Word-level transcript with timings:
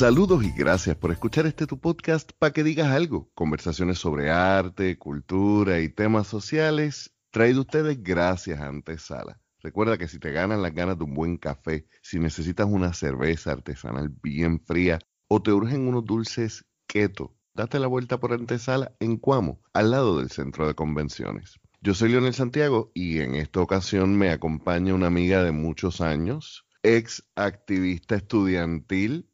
Saludos 0.00 0.42
y 0.42 0.50
gracias 0.52 0.96
por 0.96 1.12
escuchar 1.12 1.44
este 1.44 1.66
tu 1.66 1.78
podcast 1.78 2.30
para 2.38 2.54
que 2.54 2.64
digas 2.64 2.88
algo. 2.88 3.30
Conversaciones 3.34 3.98
sobre 3.98 4.30
arte, 4.30 4.96
cultura 4.96 5.80
y 5.80 5.90
temas 5.90 6.26
sociales. 6.26 7.12
Traído 7.30 7.60
ustedes 7.60 8.02
gracias 8.02 8.60
a 8.60 8.68
Antesala. 8.68 9.38
Recuerda 9.58 9.98
que 9.98 10.08
si 10.08 10.18
te 10.18 10.32
ganan 10.32 10.62
las 10.62 10.72
ganas 10.72 10.96
de 10.96 11.04
un 11.04 11.12
buen 11.12 11.36
café, 11.36 11.86
si 12.00 12.18
necesitas 12.18 12.66
una 12.66 12.94
cerveza 12.94 13.52
artesanal 13.52 14.08
bien 14.22 14.64
fría 14.64 15.00
o 15.28 15.42
te 15.42 15.52
urgen 15.52 15.86
unos 15.86 16.06
dulces 16.06 16.64
keto, 16.86 17.36
date 17.52 17.78
la 17.78 17.86
vuelta 17.86 18.18
por 18.18 18.32
Antesala 18.32 18.96
en 19.00 19.18
Cuamo, 19.18 19.60
al 19.74 19.90
lado 19.90 20.16
del 20.16 20.30
centro 20.30 20.66
de 20.66 20.72
convenciones. 20.72 21.60
Yo 21.82 21.92
soy 21.92 22.08
Leonel 22.08 22.32
Santiago 22.32 22.90
y 22.94 23.18
en 23.18 23.34
esta 23.34 23.60
ocasión 23.60 24.16
me 24.16 24.30
acompaña 24.30 24.94
una 24.94 25.08
amiga 25.08 25.44
de 25.44 25.52
muchos 25.52 26.00
años, 26.00 26.64
ex 26.82 27.28
activista 27.36 28.14
estudiantil 28.14 29.29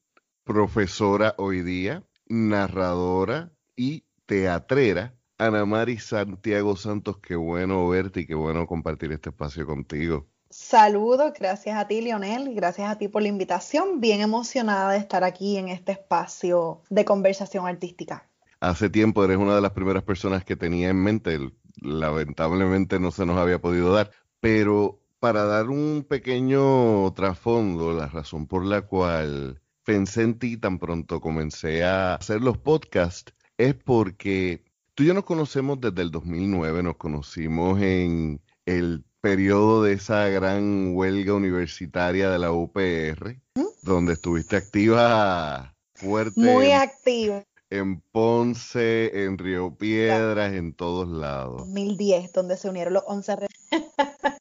profesora 0.46 1.34
hoy 1.38 1.62
día, 1.62 2.04
narradora 2.28 3.50
y 3.74 4.04
teatrera. 4.26 5.12
Ana 5.38 5.66
Mari 5.66 5.98
Santiago 5.98 6.76
Santos, 6.76 7.18
qué 7.18 7.34
bueno 7.34 7.88
verte 7.88 8.20
y 8.20 8.26
qué 8.26 8.36
bueno 8.36 8.66
compartir 8.66 9.10
este 9.12 9.30
espacio 9.30 9.66
contigo. 9.66 10.28
Saludos, 10.48 11.32
gracias 11.38 11.76
a 11.76 11.88
ti 11.88 12.00
Lionel 12.00 12.48
y 12.48 12.54
gracias 12.54 12.88
a 12.88 12.96
ti 12.96 13.08
por 13.08 13.22
la 13.22 13.28
invitación. 13.28 14.00
Bien 14.00 14.20
emocionada 14.20 14.92
de 14.92 14.98
estar 14.98 15.24
aquí 15.24 15.58
en 15.58 15.68
este 15.68 15.92
espacio 15.92 16.80
de 16.88 17.04
conversación 17.04 17.66
artística. 17.66 18.30
Hace 18.60 18.88
tiempo 18.88 19.24
eres 19.24 19.38
una 19.38 19.56
de 19.56 19.60
las 19.60 19.72
primeras 19.72 20.04
personas 20.04 20.44
que 20.44 20.54
tenía 20.54 20.88
en 20.88 21.02
mente, 21.02 21.38
lamentablemente 21.82 23.00
no 23.00 23.10
se 23.10 23.26
nos 23.26 23.36
había 23.36 23.60
podido 23.60 23.92
dar, 23.92 24.12
pero 24.40 25.00
para 25.18 25.44
dar 25.44 25.70
un 25.70 26.06
pequeño 26.08 27.12
trasfondo, 27.14 27.92
la 27.92 28.06
razón 28.06 28.46
por 28.46 28.64
la 28.64 28.82
cual 28.82 29.60
pensé 29.86 30.22
en 30.22 30.38
ti 30.38 30.56
tan 30.56 30.78
pronto 30.80 31.20
comencé 31.20 31.84
a 31.84 32.16
hacer 32.16 32.42
los 32.42 32.58
podcasts 32.58 33.32
es 33.56 33.74
porque 33.74 34.64
tú 34.94 35.04
y 35.04 35.06
yo 35.06 35.14
nos 35.14 35.24
conocemos 35.24 35.80
desde 35.80 36.02
el 36.02 36.10
2009, 36.10 36.82
nos 36.82 36.96
conocimos 36.96 37.80
en 37.80 38.42
el 38.66 39.04
periodo 39.20 39.84
de 39.84 39.92
esa 39.92 40.28
gran 40.28 40.94
huelga 40.94 41.34
universitaria 41.34 42.28
de 42.30 42.38
la 42.38 42.50
UPR, 42.50 43.40
donde 43.82 44.14
estuviste 44.14 44.56
activa 44.56 45.74
fuerte. 45.94 46.40
Muy 46.40 46.72
activa. 46.72 47.44
En 47.70 48.00
Ponce, 48.00 49.24
en 49.24 49.38
Río 49.38 49.76
Piedras, 49.76 50.52
en 50.52 50.72
todos 50.74 51.08
lados. 51.08 51.58
2010, 51.58 52.32
donde 52.32 52.56
se 52.56 52.68
unieron 52.68 52.94
los 52.94 53.04
11 53.06 53.36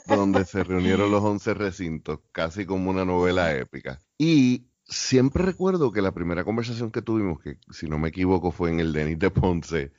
donde 0.07 0.45
se 0.45 0.63
reunieron 0.63 1.11
los 1.11 1.23
11 1.23 1.53
recintos, 1.53 2.19
casi 2.31 2.65
como 2.65 2.89
una 2.89 3.05
novela 3.05 3.55
épica. 3.55 3.99
Y 4.17 4.65
siempre 4.87 5.43
recuerdo 5.43 5.91
que 5.91 6.01
la 6.01 6.13
primera 6.13 6.43
conversación 6.43 6.91
que 6.91 7.01
tuvimos, 7.01 7.41
que 7.41 7.57
si 7.71 7.87
no 7.87 7.97
me 7.97 8.09
equivoco 8.09 8.51
fue 8.51 8.69
en 8.69 8.79
el 8.79 8.93
Denis 8.93 9.19
de 9.19 9.31
Ponce, 9.31 9.91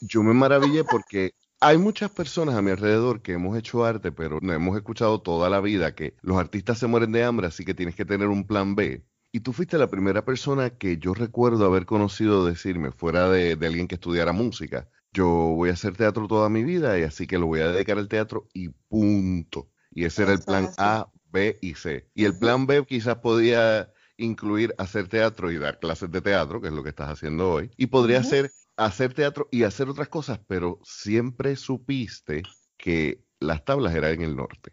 yo 0.00 0.22
me 0.22 0.34
maravillé 0.34 0.84
porque 0.84 1.32
hay 1.60 1.78
muchas 1.78 2.10
personas 2.10 2.54
a 2.56 2.62
mi 2.62 2.70
alrededor 2.70 3.22
que 3.22 3.32
hemos 3.32 3.56
hecho 3.56 3.84
arte, 3.84 4.12
pero 4.12 4.38
no 4.42 4.52
hemos 4.52 4.76
escuchado 4.76 5.20
toda 5.20 5.48
la 5.48 5.60
vida 5.60 5.94
que 5.94 6.14
los 6.22 6.38
artistas 6.38 6.78
se 6.78 6.86
mueren 6.86 7.12
de 7.12 7.24
hambre, 7.24 7.46
así 7.46 7.64
que 7.64 7.74
tienes 7.74 7.94
que 7.94 8.04
tener 8.04 8.28
un 8.28 8.46
plan 8.46 8.74
B. 8.74 9.04
Y 9.30 9.40
tú 9.40 9.52
fuiste 9.52 9.78
la 9.78 9.88
primera 9.88 10.24
persona 10.24 10.70
que 10.70 10.98
yo 10.98 11.14
recuerdo 11.14 11.64
haber 11.64 11.86
conocido 11.86 12.44
decirme, 12.44 12.92
fuera 12.92 13.30
de, 13.30 13.56
de 13.56 13.66
alguien 13.66 13.88
que 13.88 13.94
estudiara 13.94 14.32
música, 14.32 14.88
yo 15.12 15.26
voy 15.26 15.70
a 15.70 15.74
hacer 15.74 15.96
teatro 15.96 16.26
toda 16.26 16.48
mi 16.48 16.64
vida 16.64 16.98
y 16.98 17.02
así 17.02 17.26
que 17.26 17.38
lo 17.38 17.46
voy 17.46 17.60
a 17.60 17.68
dedicar 17.68 17.98
al 17.98 18.08
teatro 18.08 18.48
y 18.52 18.68
punto. 18.68 19.70
Y 19.90 20.04
ese 20.04 20.22
era 20.22 20.32
el 20.32 20.40
plan 20.40 20.70
A, 20.78 21.10
B 21.30 21.58
y 21.60 21.74
C. 21.74 22.08
Y 22.14 22.24
el 22.24 22.38
plan 22.38 22.66
B 22.66 22.84
quizás 22.86 23.16
podía 23.16 23.90
incluir 24.16 24.74
hacer 24.78 25.08
teatro 25.08 25.50
y 25.50 25.58
dar 25.58 25.78
clases 25.78 26.10
de 26.10 26.20
teatro, 26.20 26.60
que 26.60 26.68
es 26.68 26.72
lo 26.72 26.82
que 26.82 26.90
estás 26.90 27.10
haciendo 27.10 27.50
hoy, 27.50 27.70
y 27.76 27.86
podría 27.86 28.22
ser 28.22 28.50
hacer 28.76 29.14
teatro 29.14 29.48
y 29.50 29.64
hacer 29.64 29.88
otras 29.88 30.08
cosas, 30.08 30.40
pero 30.46 30.78
siempre 30.84 31.56
supiste 31.56 32.42
que 32.76 33.22
las 33.38 33.64
tablas 33.64 33.94
eran 33.94 34.14
en 34.14 34.22
el 34.22 34.36
norte. 34.36 34.72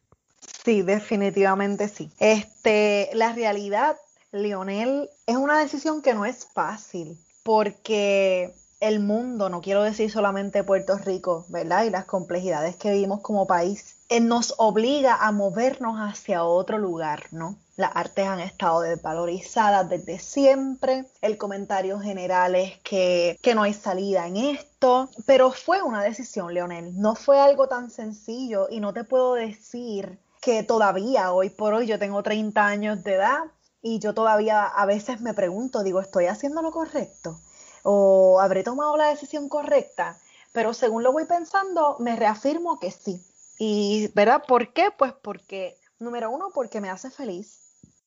Sí, 0.63 0.81
definitivamente 0.81 1.87
sí. 1.87 2.11
Este, 2.19 3.09
la 3.13 3.33
realidad, 3.33 3.97
Lionel, 4.31 5.09
es 5.25 5.35
una 5.35 5.59
decisión 5.59 6.01
que 6.01 6.13
no 6.13 6.25
es 6.25 6.45
fácil, 6.53 7.17
porque 7.43 8.53
el 8.79 8.99
mundo, 8.99 9.49
no 9.49 9.61
quiero 9.61 9.83
decir 9.83 10.11
solamente 10.11 10.63
Puerto 10.63 10.97
Rico, 10.97 11.45
¿verdad? 11.49 11.85
Y 11.85 11.89
las 11.89 12.05
complejidades 12.05 12.75
que 12.77 12.91
vivimos 12.91 13.21
como 13.21 13.47
país, 13.47 13.97
nos 14.21 14.55
obliga 14.57 15.15
a 15.15 15.31
movernos 15.31 15.97
hacia 15.99 16.43
otro 16.43 16.79
lugar, 16.79 17.27
¿no? 17.31 17.57
Las 17.75 17.95
artes 17.95 18.27
han 18.27 18.39
estado 18.39 18.81
desvalorizadas 18.81 19.87
desde 19.87 20.19
siempre. 20.19 21.05
El 21.21 21.37
comentario 21.37 21.99
general 21.99 22.55
es 22.55 22.77
que, 22.79 23.37
que 23.41 23.53
no 23.53 23.61
hay 23.61 23.73
salida 23.73 24.27
en 24.27 24.35
esto. 24.35 25.09
Pero 25.25 25.51
fue 25.51 25.81
una 25.83 26.01
decisión, 26.01 26.53
Leonel. 26.53 26.99
No 26.99 27.15
fue 27.15 27.39
algo 27.39 27.67
tan 27.67 27.91
sencillo 27.91 28.67
y 28.69 28.79
no 28.79 28.93
te 28.93 29.03
puedo 29.03 29.35
decir 29.35 30.19
que 30.41 30.63
todavía, 30.63 31.31
hoy 31.31 31.49
por 31.51 31.73
hoy, 31.73 31.85
yo 31.85 31.99
tengo 31.99 32.23
30 32.23 32.65
años 32.65 33.03
de 33.03 33.13
edad 33.13 33.43
y 33.81 33.99
yo 33.99 34.13
todavía 34.13 34.65
a 34.65 34.85
veces 34.85 35.21
me 35.21 35.33
pregunto, 35.33 35.83
digo, 35.83 36.01
¿estoy 36.01 36.25
haciendo 36.25 36.61
lo 36.61 36.71
correcto? 36.71 37.39
¿O 37.83 38.39
habré 38.41 38.63
tomado 38.63 38.97
la 38.97 39.07
decisión 39.07 39.47
correcta? 39.49 40.17
Pero 40.51 40.73
según 40.73 41.03
lo 41.03 41.13
voy 41.13 41.25
pensando, 41.25 41.95
me 41.99 42.15
reafirmo 42.15 42.79
que 42.79 42.91
sí. 42.91 43.23
¿Y 43.61 44.07
verdad? 44.15 44.43
¿Por 44.47 44.71
qué? 44.71 44.87
Pues 44.97 45.13
porque, 45.21 45.77
número 45.99 46.31
uno, 46.31 46.47
porque 46.53 46.79
me 46.79 46.89
hace 46.89 47.11
feliz. 47.11 47.59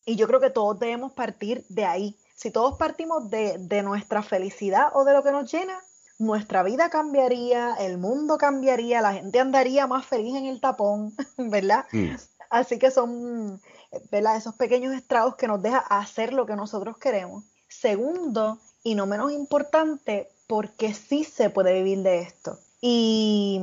Y 0.07 0.17
yo 0.17 0.27
creo 0.27 0.41
que 0.41 0.49
todos 0.49 0.81
debemos 0.81 1.13
partir 1.13 1.65
de 1.69 1.85
ahí. 1.85 2.17
Si 2.35 2.51
todos 2.51 2.79
partimos 2.79 3.31
de, 3.31 3.83
nuestra 3.85 4.23
felicidad 4.23 4.89
o 4.95 5.05
de 5.05 5.13
lo 5.13 5.23
que 5.23 5.31
nos 5.31 5.53
llena, 5.53 5.79
nuestra 6.19 6.63
vida 6.63 6.89
cambiaría, 6.89 7.75
el 7.79 7.99
mundo 7.99 8.39
cambiaría, 8.39 9.03
la 9.03 9.13
gente 9.13 9.41
andaría 9.41 9.87
más 9.87 10.07
feliz 10.07 10.35
en 10.35 10.47
el 10.47 10.59
tapón, 10.59 11.15
¿verdad? 11.37 11.85
Mm. 11.93 12.15
Así 12.49 12.79
que 12.79 12.91
son, 12.91 13.61
¿verdad? 14.11 14.37
Esos 14.37 14.55
pequeños 14.55 14.95
estragos 14.95 15.37
que 15.37 15.49
nos 15.49 15.61
deja 15.61 15.79
hacer 15.79 16.33
lo 16.33 16.47
que 16.47 16.57
nosotros 16.57 16.97
queremos. 16.97 17.45
Segundo, 17.69 18.59
y 18.83 18.95
no 18.95 19.07
menos 19.07 19.33
importante, 19.33 20.31
porque 20.47 20.95
sí 20.95 21.25
se 21.25 21.51
puede 21.51 21.75
vivir 21.75 21.99
de 22.03 22.21
esto. 22.21 22.59
Y 22.81 23.61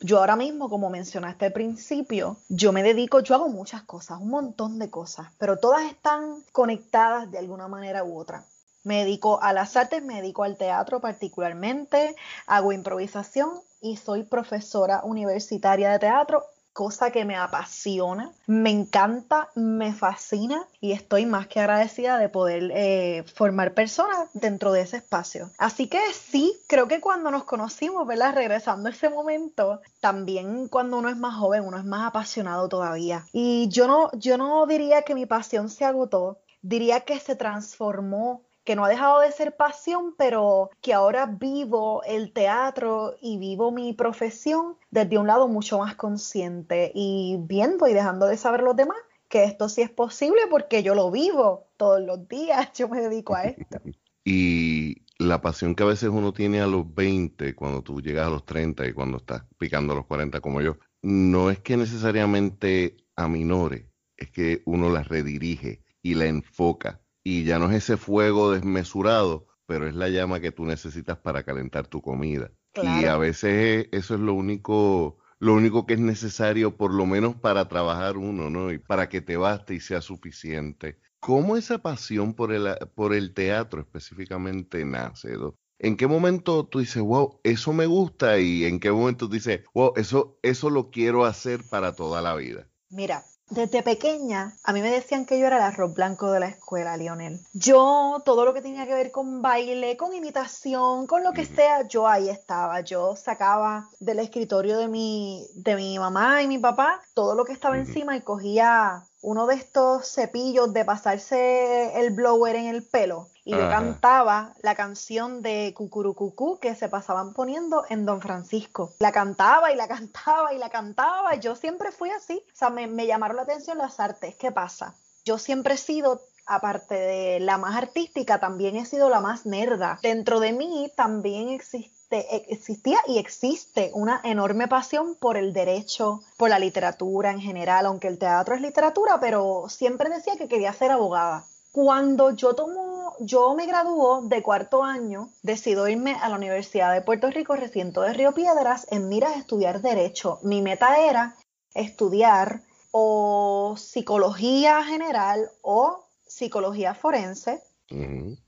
yo 0.00 0.18
ahora 0.18 0.36
mismo, 0.36 0.68
como 0.68 0.90
mencionaste 0.90 1.46
al 1.46 1.52
principio, 1.52 2.36
yo 2.48 2.72
me 2.72 2.82
dedico, 2.82 3.20
yo 3.20 3.34
hago 3.34 3.48
muchas 3.48 3.82
cosas, 3.82 4.20
un 4.20 4.30
montón 4.30 4.78
de 4.78 4.90
cosas, 4.90 5.28
pero 5.38 5.58
todas 5.58 5.84
están 5.84 6.42
conectadas 6.52 7.30
de 7.30 7.38
alguna 7.38 7.68
manera 7.68 8.04
u 8.04 8.16
otra. 8.16 8.44
Me 8.84 9.04
dedico 9.04 9.42
a 9.42 9.52
las 9.52 9.76
artes, 9.76 10.02
me 10.02 10.20
dedico 10.20 10.44
al 10.44 10.56
teatro 10.56 11.00
particularmente, 11.00 12.14
hago 12.46 12.72
improvisación 12.72 13.50
y 13.80 13.96
soy 13.96 14.22
profesora 14.22 15.02
universitaria 15.04 15.90
de 15.90 15.98
teatro 15.98 16.44
cosa 16.78 17.10
que 17.10 17.24
me 17.24 17.34
apasiona, 17.34 18.30
me 18.46 18.70
encanta, 18.70 19.48
me 19.56 19.92
fascina 19.92 20.64
y 20.80 20.92
estoy 20.92 21.26
más 21.26 21.48
que 21.48 21.58
agradecida 21.58 22.18
de 22.18 22.28
poder 22.28 22.70
eh, 22.72 23.24
formar 23.34 23.74
personas 23.74 24.28
dentro 24.32 24.70
de 24.70 24.82
ese 24.82 24.98
espacio. 24.98 25.50
Así 25.58 25.88
que 25.88 25.98
sí, 26.12 26.56
creo 26.68 26.86
que 26.86 27.00
cuando 27.00 27.32
nos 27.32 27.42
conocimos, 27.42 28.06
¿verdad? 28.06 28.32
Regresando 28.32 28.88
a 28.88 28.92
ese 28.92 29.08
momento, 29.08 29.80
también 29.98 30.68
cuando 30.68 30.98
uno 30.98 31.08
es 31.08 31.16
más 31.16 31.34
joven, 31.34 31.64
uno 31.64 31.78
es 31.78 31.84
más 31.84 32.06
apasionado 32.06 32.68
todavía. 32.68 33.26
Y 33.32 33.66
yo 33.70 33.88
no, 33.88 34.12
yo 34.12 34.38
no 34.38 34.64
diría 34.68 35.02
que 35.02 35.16
mi 35.16 35.26
pasión 35.26 35.70
se 35.70 35.84
agotó, 35.84 36.38
diría 36.62 37.00
que 37.00 37.18
se 37.18 37.34
transformó 37.34 38.44
que 38.68 38.76
no 38.76 38.84
ha 38.84 38.90
dejado 38.90 39.20
de 39.20 39.32
ser 39.32 39.56
pasión, 39.56 40.14
pero 40.18 40.68
que 40.82 40.92
ahora 40.92 41.24
vivo 41.24 42.02
el 42.04 42.34
teatro 42.34 43.16
y 43.18 43.38
vivo 43.38 43.72
mi 43.72 43.94
profesión 43.94 44.76
desde 44.90 45.16
un 45.16 45.26
lado 45.26 45.48
mucho 45.48 45.78
más 45.78 45.94
consciente 45.94 46.92
y 46.94 47.38
viendo 47.40 47.88
y 47.88 47.94
dejando 47.94 48.26
de 48.26 48.36
saber 48.36 48.60
los 48.60 48.76
demás 48.76 48.98
que 49.30 49.44
esto 49.44 49.70
sí 49.70 49.80
es 49.80 49.88
posible 49.88 50.42
porque 50.50 50.82
yo 50.82 50.94
lo 50.94 51.10
vivo 51.10 51.70
todos 51.78 52.02
los 52.02 52.28
días, 52.28 52.70
yo 52.76 52.90
me 52.90 53.00
dedico 53.00 53.34
a 53.34 53.44
esto. 53.44 53.80
Y 54.22 55.06
la 55.18 55.40
pasión 55.40 55.74
que 55.74 55.84
a 55.84 55.86
veces 55.86 56.10
uno 56.10 56.34
tiene 56.34 56.60
a 56.60 56.66
los 56.66 56.94
20, 56.94 57.54
cuando 57.54 57.80
tú 57.80 58.02
llegas 58.02 58.26
a 58.26 58.30
los 58.30 58.44
30 58.44 58.86
y 58.86 58.92
cuando 58.92 59.16
estás 59.16 59.44
picando 59.56 59.94
a 59.94 59.96
los 59.96 60.04
40 60.04 60.40
como 60.40 60.60
yo, 60.60 60.76
no 61.00 61.50
es 61.50 61.60
que 61.60 61.78
necesariamente 61.78 62.98
aminore, 63.16 63.90
es 64.18 64.30
que 64.30 64.60
uno 64.66 64.90
la 64.90 65.02
redirige 65.04 65.82
y 66.02 66.12
la 66.12 66.26
enfoca 66.26 67.00
y 67.28 67.44
ya 67.44 67.58
no 67.58 67.70
es 67.70 67.84
ese 67.84 67.98
fuego 67.98 68.52
desmesurado, 68.52 69.48
pero 69.66 69.86
es 69.86 69.94
la 69.94 70.08
llama 70.08 70.40
que 70.40 70.50
tú 70.50 70.64
necesitas 70.64 71.18
para 71.18 71.42
calentar 71.42 71.86
tu 71.86 72.00
comida. 72.00 72.50
Y 72.74 73.04
a 73.04 73.18
veces 73.18 73.86
eso 73.92 74.14
es 74.14 74.20
lo 74.20 74.32
único, 74.32 75.18
lo 75.38 75.52
único 75.52 75.84
que 75.84 75.92
es 75.92 76.00
necesario, 76.00 76.78
por 76.78 76.90
lo 76.90 77.04
menos 77.04 77.36
para 77.36 77.68
trabajar 77.68 78.16
uno, 78.16 78.48
¿no? 78.48 78.72
Y 78.72 78.78
para 78.78 79.10
que 79.10 79.20
te 79.20 79.36
baste 79.36 79.74
y 79.74 79.80
sea 79.80 80.00
suficiente. 80.00 81.00
¿Cómo 81.20 81.58
esa 81.58 81.76
pasión 81.82 82.32
por 82.32 82.50
el, 82.50 82.74
por 82.94 83.12
el 83.12 83.34
teatro 83.34 83.82
específicamente 83.82 84.86
nace? 84.86 85.34
¿En 85.78 85.98
qué 85.98 86.06
momento 86.06 86.64
tú 86.64 86.78
dices, 86.78 87.02
wow, 87.02 87.40
eso 87.44 87.74
me 87.74 87.84
gusta? 87.84 88.38
Y 88.38 88.64
en 88.64 88.80
qué 88.80 88.90
momento 88.90 89.26
tú 89.26 89.34
dices, 89.34 89.64
wow, 89.74 89.92
eso, 89.96 90.38
eso 90.40 90.70
lo 90.70 90.90
quiero 90.90 91.26
hacer 91.26 91.60
para 91.68 91.94
toda 91.94 92.22
la 92.22 92.34
vida? 92.36 92.70
Mira, 92.88 93.22
Desde 93.50 93.82
pequeña, 93.82 94.54
a 94.62 94.72
mí 94.72 94.82
me 94.82 94.90
decían 94.90 95.24
que 95.24 95.38
yo 95.38 95.46
era 95.46 95.56
el 95.56 95.62
arroz 95.62 95.94
blanco 95.94 96.30
de 96.30 96.40
la 96.40 96.48
escuela, 96.48 96.96
Lionel. 96.96 97.40
Yo, 97.54 98.22
todo 98.24 98.44
lo 98.44 98.52
que 98.52 98.60
tenía 98.60 98.86
que 98.86 98.94
ver 98.94 99.10
con 99.10 99.40
baile, 99.40 99.96
con 99.96 100.12
imitación, 100.14 101.06
con 101.06 101.22
lo 101.22 101.32
que 101.32 101.46
sea, 101.46 101.88
yo 101.88 102.06
ahí 102.06 102.28
estaba. 102.28 102.82
Yo 102.82 103.16
sacaba 103.16 103.88
del 104.00 104.18
escritorio 104.18 104.78
de 104.78 104.88
mi, 104.88 105.46
de 105.54 105.76
mi 105.76 105.98
mamá 105.98 106.42
y 106.42 106.48
mi 106.48 106.58
papá 106.58 107.00
todo 107.14 107.34
lo 107.34 107.44
que 107.44 107.52
estaba 107.52 107.78
encima 107.78 108.16
y 108.16 108.20
cogía 108.20 109.04
uno 109.22 109.46
de 109.46 109.54
estos 109.54 110.06
cepillos 110.12 110.72
de 110.72 110.84
pasarse 110.84 111.98
el 111.98 112.10
blower 112.10 112.54
en 112.54 112.66
el 112.66 112.84
pelo 112.84 113.28
y 113.48 113.52
yo 113.52 113.68
cantaba 113.70 114.52
la 114.60 114.74
canción 114.74 115.40
de 115.40 115.72
Cucurucucú 115.74 116.58
que 116.60 116.74
se 116.74 116.90
pasaban 116.90 117.32
poniendo 117.32 117.84
en 117.88 118.04
Don 118.04 118.20
Francisco. 118.20 118.92
La 118.98 119.10
cantaba 119.10 119.72
y 119.72 119.76
la 119.76 119.88
cantaba 119.96 120.52
y 120.52 120.58
la 120.58 120.68
cantaba. 120.68 121.34
Yo 121.36 121.56
siempre 121.56 121.90
fui 121.90 122.10
así. 122.10 122.42
O 122.52 122.56
sea, 122.56 122.68
me, 122.68 122.86
me 122.86 123.06
llamaron 123.06 123.36
la 123.36 123.44
atención 123.44 123.78
las 123.78 124.00
artes. 124.00 124.34
¿Qué 124.36 124.52
pasa? 124.52 124.94
Yo 125.24 125.38
siempre 125.38 125.74
he 125.74 125.78
sido 125.78 126.20
aparte 126.44 126.94
de 126.94 127.40
la 127.40 127.56
más 127.56 127.74
artística, 127.74 128.38
también 128.38 128.76
he 128.76 128.84
sido 128.84 129.08
la 129.08 129.20
más 129.20 129.46
nerda. 129.46 129.98
Dentro 130.02 130.40
de 130.40 130.52
mí 130.52 130.92
también 130.94 131.48
existe 131.48 131.98
e, 132.10 132.46
existía 132.48 132.98
y 133.06 133.18
existe 133.18 133.90
una 133.94 134.20
enorme 134.24 134.68
pasión 134.68 135.14
por 135.14 135.38
el 135.38 135.54
derecho, 135.54 136.22
por 136.36 136.50
la 136.50 136.58
literatura 136.58 137.30
en 137.30 137.40
general, 137.40 137.86
aunque 137.86 138.08
el 138.08 138.18
teatro 138.18 138.54
es 138.54 138.60
literatura, 138.60 139.20
pero 139.20 139.66
siempre 139.68 140.10
decía 140.10 140.36
que 140.36 140.48
quería 140.48 140.72
ser 140.72 140.90
abogada. 140.90 141.44
Cuando 141.80 142.32
yo 142.32 142.56
tomo, 142.56 143.14
yo 143.20 143.54
me 143.54 143.64
graduó 143.64 144.22
de 144.22 144.42
cuarto 144.42 144.82
año, 144.82 145.30
decido 145.44 145.86
irme 145.86 146.16
a 146.20 146.28
la 146.28 146.34
Universidad 146.34 146.92
de 146.92 147.02
Puerto 147.02 147.30
Rico, 147.30 147.54
recinto 147.54 148.00
de 148.00 148.12
Río 148.14 148.34
Piedras, 148.34 148.88
en 148.90 149.08
miras 149.08 149.36
a 149.36 149.38
estudiar 149.38 149.80
derecho. 149.80 150.40
Mi 150.42 150.60
meta 150.60 150.98
era 150.98 151.36
estudiar 151.74 152.62
o 152.90 153.76
psicología 153.78 154.82
general 154.82 155.52
o 155.62 156.04
psicología 156.26 156.96
forense 156.96 157.62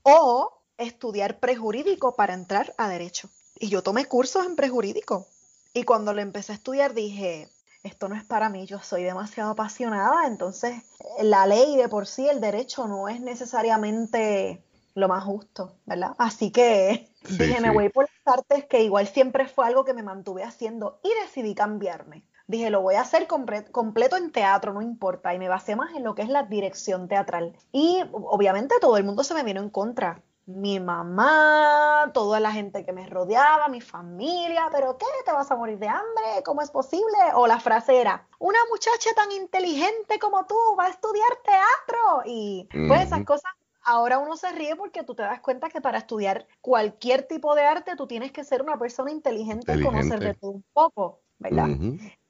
o 0.03 0.51
estudiar 0.77 1.39
prejurídico 1.39 2.17
para 2.17 2.33
entrar 2.33 2.73
a 2.77 2.89
derecho. 2.89 3.29
Y 3.57 3.69
yo 3.69 3.81
tomé 3.81 4.07
cursos 4.07 4.45
en 4.45 4.57
prejurídico. 4.57 5.25
Y 5.73 5.83
cuando 5.83 6.13
lo 6.13 6.19
empecé 6.19 6.51
a 6.51 6.55
estudiar 6.55 6.93
dije, 6.93 7.49
esto 7.83 8.07
no 8.07 8.15
es 8.15 8.23
para 8.23 8.49
mí, 8.49 8.65
yo 8.65 8.79
soy 8.79 9.03
demasiado 9.03 9.51
apasionada, 9.51 10.27
entonces 10.27 10.83
la 11.21 11.45
ley 11.45 11.75
de 11.77 11.89
por 11.89 12.07
sí, 12.07 12.27
el 12.27 12.41
derecho 12.41 12.87
no 12.87 13.09
es 13.09 13.21
necesariamente 13.21 14.63
lo 14.93 15.07
más 15.07 15.23
justo, 15.23 15.77
¿verdad? 15.85 16.15
Así 16.17 16.51
que 16.51 17.09
dije, 17.29 17.61
me 17.61 17.71
voy 17.71 17.89
por 17.89 18.07
las 18.25 18.37
artes, 18.37 18.65
que 18.65 18.83
igual 18.83 19.07
siempre 19.07 19.47
fue 19.47 19.65
algo 19.65 19.85
que 19.85 19.93
me 19.93 20.03
mantuve 20.03 20.43
haciendo 20.43 20.99
y 21.03 21.09
decidí 21.21 21.55
cambiarme. 21.55 22.25
Dije, 22.47 22.69
lo 22.69 22.81
voy 22.81 22.95
a 22.95 23.01
hacer 23.01 23.27
completo 23.27 24.17
en 24.17 24.31
teatro, 24.31 24.73
no 24.73 24.81
importa, 24.81 25.33
y 25.33 25.39
me 25.39 25.47
basé 25.47 25.77
más 25.77 25.95
en 25.95 26.03
lo 26.03 26.15
que 26.15 26.23
es 26.23 26.29
la 26.29 26.43
dirección 26.43 27.07
teatral. 27.07 27.55
Y 27.71 28.03
obviamente 28.11 28.75
todo 28.81 28.97
el 28.97 29.05
mundo 29.05 29.23
se 29.23 29.33
me 29.33 29.43
vino 29.43 29.61
en 29.61 29.69
contra 29.69 30.21
mi 30.45 30.79
mamá, 30.79 32.11
toda 32.13 32.39
la 32.39 32.51
gente 32.51 32.83
que 32.85 32.93
me 32.93 33.07
rodeaba, 33.07 33.67
mi 33.67 33.81
familia, 33.81 34.69
pero 34.71 34.97
¿qué? 34.97 35.05
¿Te 35.25 35.31
vas 35.31 35.51
a 35.51 35.55
morir 35.55 35.77
de 35.77 35.87
hambre? 35.87 36.43
¿Cómo 36.43 36.61
es 36.61 36.71
posible? 36.71 37.17
O 37.35 37.47
la 37.47 37.59
frase 37.59 37.99
era, 37.99 38.27
una 38.39 38.59
muchacha 38.69 39.11
tan 39.15 39.31
inteligente 39.31 40.19
como 40.19 40.45
tú 40.45 40.55
va 40.77 40.85
a 40.85 40.89
estudiar 40.89 41.29
teatro. 41.43 42.23
Y 42.25 42.67
pues 42.87 43.03
esas 43.03 43.23
cosas, 43.23 43.51
ahora 43.83 44.17
uno 44.19 44.35
se 44.35 44.51
ríe 44.51 44.75
porque 44.75 45.03
tú 45.03 45.15
te 45.15 45.23
das 45.23 45.41
cuenta 45.41 45.69
que 45.69 45.81
para 45.81 45.99
estudiar 45.99 46.47
cualquier 46.59 47.23
tipo 47.23 47.55
de 47.55 47.63
arte 47.63 47.95
tú 47.95 48.07
tienes 48.07 48.31
que 48.31 48.43
ser 48.43 48.61
una 48.61 48.77
persona 48.77 49.11
inteligente, 49.11 49.75
y 49.75 49.83
conocer 49.83 50.19
de 50.19 50.33
todo 50.33 50.51
un 50.51 50.65
poco, 50.73 51.19
¿verdad? 51.39 51.67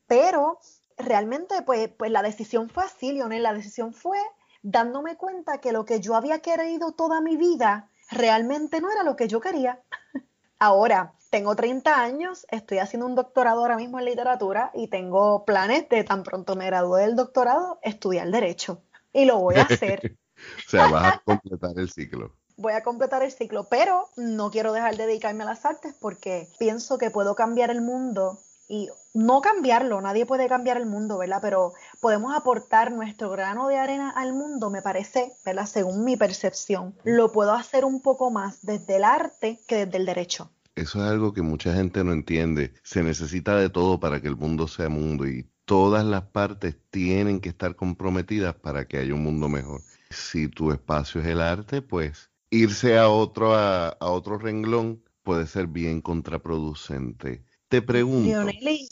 Pero 0.07 0.59
realmente 0.97 1.61
pues, 1.63 1.89
pues 1.89 2.11
la 2.11 2.21
decisión 2.21 2.69
fue 2.69 2.83
así, 2.83 3.13
Lionel, 3.13 3.43
la 3.43 3.53
decisión 3.53 3.93
fue 3.93 4.17
dándome 4.63 5.15
cuenta 5.15 5.59
que 5.59 5.71
lo 5.71 5.85
que 5.85 5.99
yo 5.99 6.15
había 6.15 6.39
querido 6.39 6.91
toda 6.91 7.21
mi 7.21 7.35
vida 7.35 7.89
realmente 8.11 8.81
no 8.81 8.91
era 8.91 9.03
lo 9.03 9.15
que 9.15 9.27
yo 9.27 9.39
quería. 9.39 9.81
Ahora, 10.59 11.13
tengo 11.31 11.55
30 11.55 11.99
años, 11.99 12.45
estoy 12.51 12.79
haciendo 12.79 13.07
un 13.07 13.15
doctorado 13.15 13.61
ahora 13.61 13.77
mismo 13.77 13.97
en 13.97 14.05
literatura 14.05 14.69
y 14.75 14.89
tengo 14.89 15.45
planes 15.45 15.87
de 15.87 16.03
tan 16.03 16.23
pronto 16.23 16.57
me 16.57 16.65
gradúe 16.65 16.97
del 16.97 17.15
doctorado, 17.15 17.79
estudiar 17.81 18.29
derecho. 18.29 18.83
Y 19.13 19.25
lo 19.25 19.39
voy 19.39 19.55
a 19.55 19.63
hacer. 19.63 20.17
o 20.67 20.69
sea, 20.69 20.87
vas 20.87 21.15
a 21.15 21.19
completar 21.23 21.71
el 21.77 21.89
ciclo. 21.89 22.35
Voy 22.57 22.73
a 22.73 22.83
completar 22.83 23.23
el 23.23 23.31
ciclo, 23.31 23.63
pero 23.69 24.09
no 24.17 24.51
quiero 24.51 24.71
dejar 24.71 24.95
de 24.95 25.07
dedicarme 25.07 25.43
a 25.43 25.47
las 25.47 25.65
artes 25.65 25.95
porque 25.99 26.47
pienso 26.59 26.99
que 26.99 27.09
puedo 27.09 27.33
cambiar 27.33 27.71
el 27.71 27.81
mundo 27.81 28.37
y 28.71 28.89
no 29.13 29.41
cambiarlo, 29.41 29.99
nadie 29.99 30.25
puede 30.25 30.47
cambiar 30.47 30.77
el 30.77 30.85
mundo, 30.85 31.17
¿verdad? 31.17 31.39
Pero 31.41 31.73
podemos 31.99 32.33
aportar 32.33 32.93
nuestro 32.93 33.29
grano 33.29 33.67
de 33.67 33.77
arena 33.77 34.11
al 34.11 34.31
mundo, 34.31 34.69
me 34.69 34.81
parece, 34.81 35.33
¿verdad? 35.45 35.65
Según 35.65 36.05
mi 36.05 36.15
percepción, 36.15 36.95
lo 37.03 37.33
puedo 37.33 37.51
hacer 37.51 37.83
un 37.83 38.01
poco 38.01 38.31
más 38.31 38.65
desde 38.65 38.95
el 38.95 39.03
arte 39.03 39.59
que 39.67 39.85
desde 39.85 39.97
el 39.97 40.05
derecho. 40.05 40.51
Eso 40.73 41.03
es 41.03 41.11
algo 41.11 41.33
que 41.33 41.41
mucha 41.41 41.73
gente 41.73 42.01
no 42.05 42.13
entiende. 42.13 42.73
Se 42.81 43.03
necesita 43.03 43.57
de 43.57 43.69
todo 43.69 43.99
para 43.99 44.21
que 44.21 44.29
el 44.29 44.37
mundo 44.37 44.69
sea 44.69 44.87
mundo 44.87 45.27
y 45.27 45.49
todas 45.65 46.05
las 46.05 46.23
partes 46.23 46.77
tienen 46.91 47.41
que 47.41 47.49
estar 47.49 47.75
comprometidas 47.75 48.55
para 48.55 48.85
que 48.85 48.99
haya 48.99 49.13
un 49.13 49.23
mundo 49.23 49.49
mejor. 49.49 49.81
Si 50.09 50.47
tu 50.47 50.71
espacio 50.71 51.19
es 51.19 51.27
el 51.27 51.41
arte, 51.41 51.81
pues 51.81 52.31
irse 52.49 52.97
a 52.97 53.09
otro, 53.09 53.53
a 53.53 53.97
otro 53.99 54.37
renglón 54.37 55.03
puede 55.23 55.45
ser 55.45 55.67
bien 55.67 55.99
contraproducente 55.99 57.43
te 57.71 57.81
pregunto. 57.81 58.27
Lionel, 58.27 58.89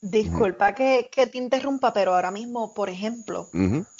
disculpa 0.00 0.74
que, 0.74 1.10
te 1.12 1.36
interrumpa, 1.36 1.92
pero 1.92 2.14
ahora 2.14 2.30
mismo, 2.30 2.72
por 2.72 2.88
ejemplo, 2.88 3.50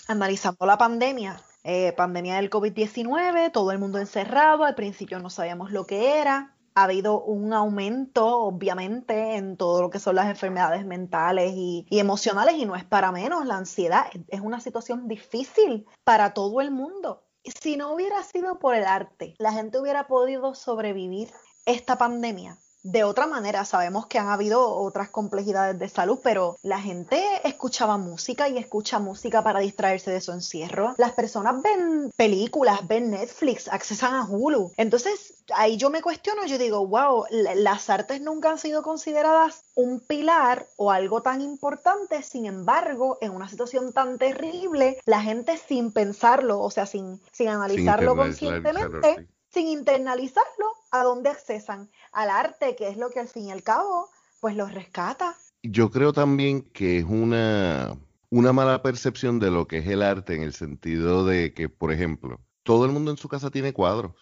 analizando 0.09 0.65
la 0.65 0.79
pandemia, 0.79 1.39
eh, 1.65 1.93
pandemia 1.93 2.37
del 2.37 2.49
COVID-19, 2.49 3.53
todo 3.53 3.73
el 3.73 3.79
mundo 3.79 3.99
encerrado, 3.99 4.65
al 4.65 4.75
principio 4.75 5.19
no 5.19 5.29
sabíamos 5.29 5.71
lo 5.71 5.85
que 5.85 6.19
era, 6.19 6.57
ha 6.75 6.85
habido 6.85 7.23
un 7.23 7.53
aumento, 7.53 8.39
obviamente, 8.39 9.37
en 9.37 9.59
todo 9.59 9.83
lo 9.83 9.91
que 9.91 9.99
son 9.99 10.17
las 10.17 10.31
enfermedades 10.31 10.87
mentales 10.87 11.53
y, 11.55 11.87
y, 11.91 11.99
emocionales, 11.99 12.55
y 12.57 12.65
no 12.65 12.75
es 12.75 12.85
para 12.87 13.13
menos, 13.13 13.45
la 13.45 13.59
ansiedad 13.59 14.07
es 14.29 14.41
una 14.41 14.61
situación 14.61 15.09
difícil 15.09 15.87
para 16.05 16.33
todo 16.33 16.63
el 16.63 16.71
mundo. 16.71 17.23
Si 17.45 17.77
no 17.77 17.93
hubiera 17.93 18.23
sido 18.23 18.59
por 18.59 18.75
el 18.75 18.85
arte, 18.85 19.35
la 19.39 19.53
gente 19.53 19.79
hubiera 19.79 20.07
podido 20.07 20.55
sobrevivir 20.55 21.29
esta 21.67 21.99
pandemia 21.99 22.57
de 22.83 23.05
otra 23.05 23.27
manera. 23.27 23.65
Sabemos 23.65 24.07
que 24.07 24.19
han 24.19 24.29
habido 24.29 24.77
otras 24.77 25.11
complejidades 25.11 25.79
de 25.79 25.89
salud, 25.89 26.19
pero 26.23 26.57
la 26.63 26.81
gente 26.81 27.23
escuchaba 27.45 27.97
música 27.99 28.49
y 28.49 28.59
escucha 28.59 28.99
música 28.99 29.43
para 29.43 29.61
distraerse 29.61 30.11
de 30.11 30.21
su 30.21 30.33
encierro. 30.33 30.95
Las 30.99 31.13
personas 31.13 31.63
ven 31.63 32.11
películas, 32.17 32.87
ven 32.87 33.11
Netflix, 33.11 33.69
accesan 33.69 34.15
a 34.15 34.25
Hulu. 34.25 34.73
Entonces, 34.77 35.35
ahí 35.55 35.77
yo 35.77 35.91
me 35.91 36.03
cuestiono, 36.03 36.47
yo 36.47 36.59
digo, 36.59 36.87
wow, 36.87 37.25
las 37.31 37.91
artes 37.91 38.21
nunca 38.21 38.51
han 38.51 38.59
sido 38.59 38.83
consideradas 38.83 39.65
un 39.75 40.01
pilar 40.01 40.67
o 40.77 40.91
algo 40.91 41.23
tan 41.23 41.41
importante, 41.41 42.23
sin 42.23 42.47
embargo, 42.47 43.19
en 43.21 43.33
una 43.33 43.49
situación 43.49 43.93
tan 43.93 44.19
terrible, 44.19 44.99
la 45.07 45.21
gente 45.21 45.57
sin 45.57 45.93
pensarlo, 45.93 46.61
o 46.61 46.71
sea, 46.71 46.87
sin, 46.87 47.21
sin 47.33 47.49
analizarlo 47.49 48.17
conscientemente, 48.17 49.29
sin 49.53 49.69
internalizarlo, 49.69 50.73
¿a 50.91 51.03
dónde 51.03 51.31
accesan? 51.31 51.91
Al 52.13 52.31
arte, 52.31 52.75
que 52.77 52.89
es 52.89 52.97
lo 52.97 53.11
que 53.11 53.21
al 53.21 53.29
fin 53.29 53.47
y 53.47 53.53
al 53.53 53.63
cabo, 53.63 54.09
pues 54.41 54.57
los 54.57 54.73
rescata. 54.73 55.37
Yo 55.63 55.91
creo 55.91 56.13
también 56.13 56.63
que 56.63 56.99
es 56.99 57.05
una, 57.05 57.97
una 58.31 58.53
mala 58.53 58.83
percepción 58.83 59.39
de 59.39 59.51
lo 59.51 59.69
que 59.69 59.79
es 59.79 59.87
el 59.87 60.03
arte 60.03 60.35
en 60.35 60.43
el 60.43 60.55
sentido 60.55 61.25
de 61.25 61.55
que, 61.55 61.69
por 61.69 61.93
ejemplo, 61.93 62.41
todo 62.63 62.85
el 62.85 62.93
mundo 62.93 63.11
en 63.11 63.17
su 63.17 63.29
casa 63.29 63.51
tiene 63.51 63.73
cuadros, 63.73 64.13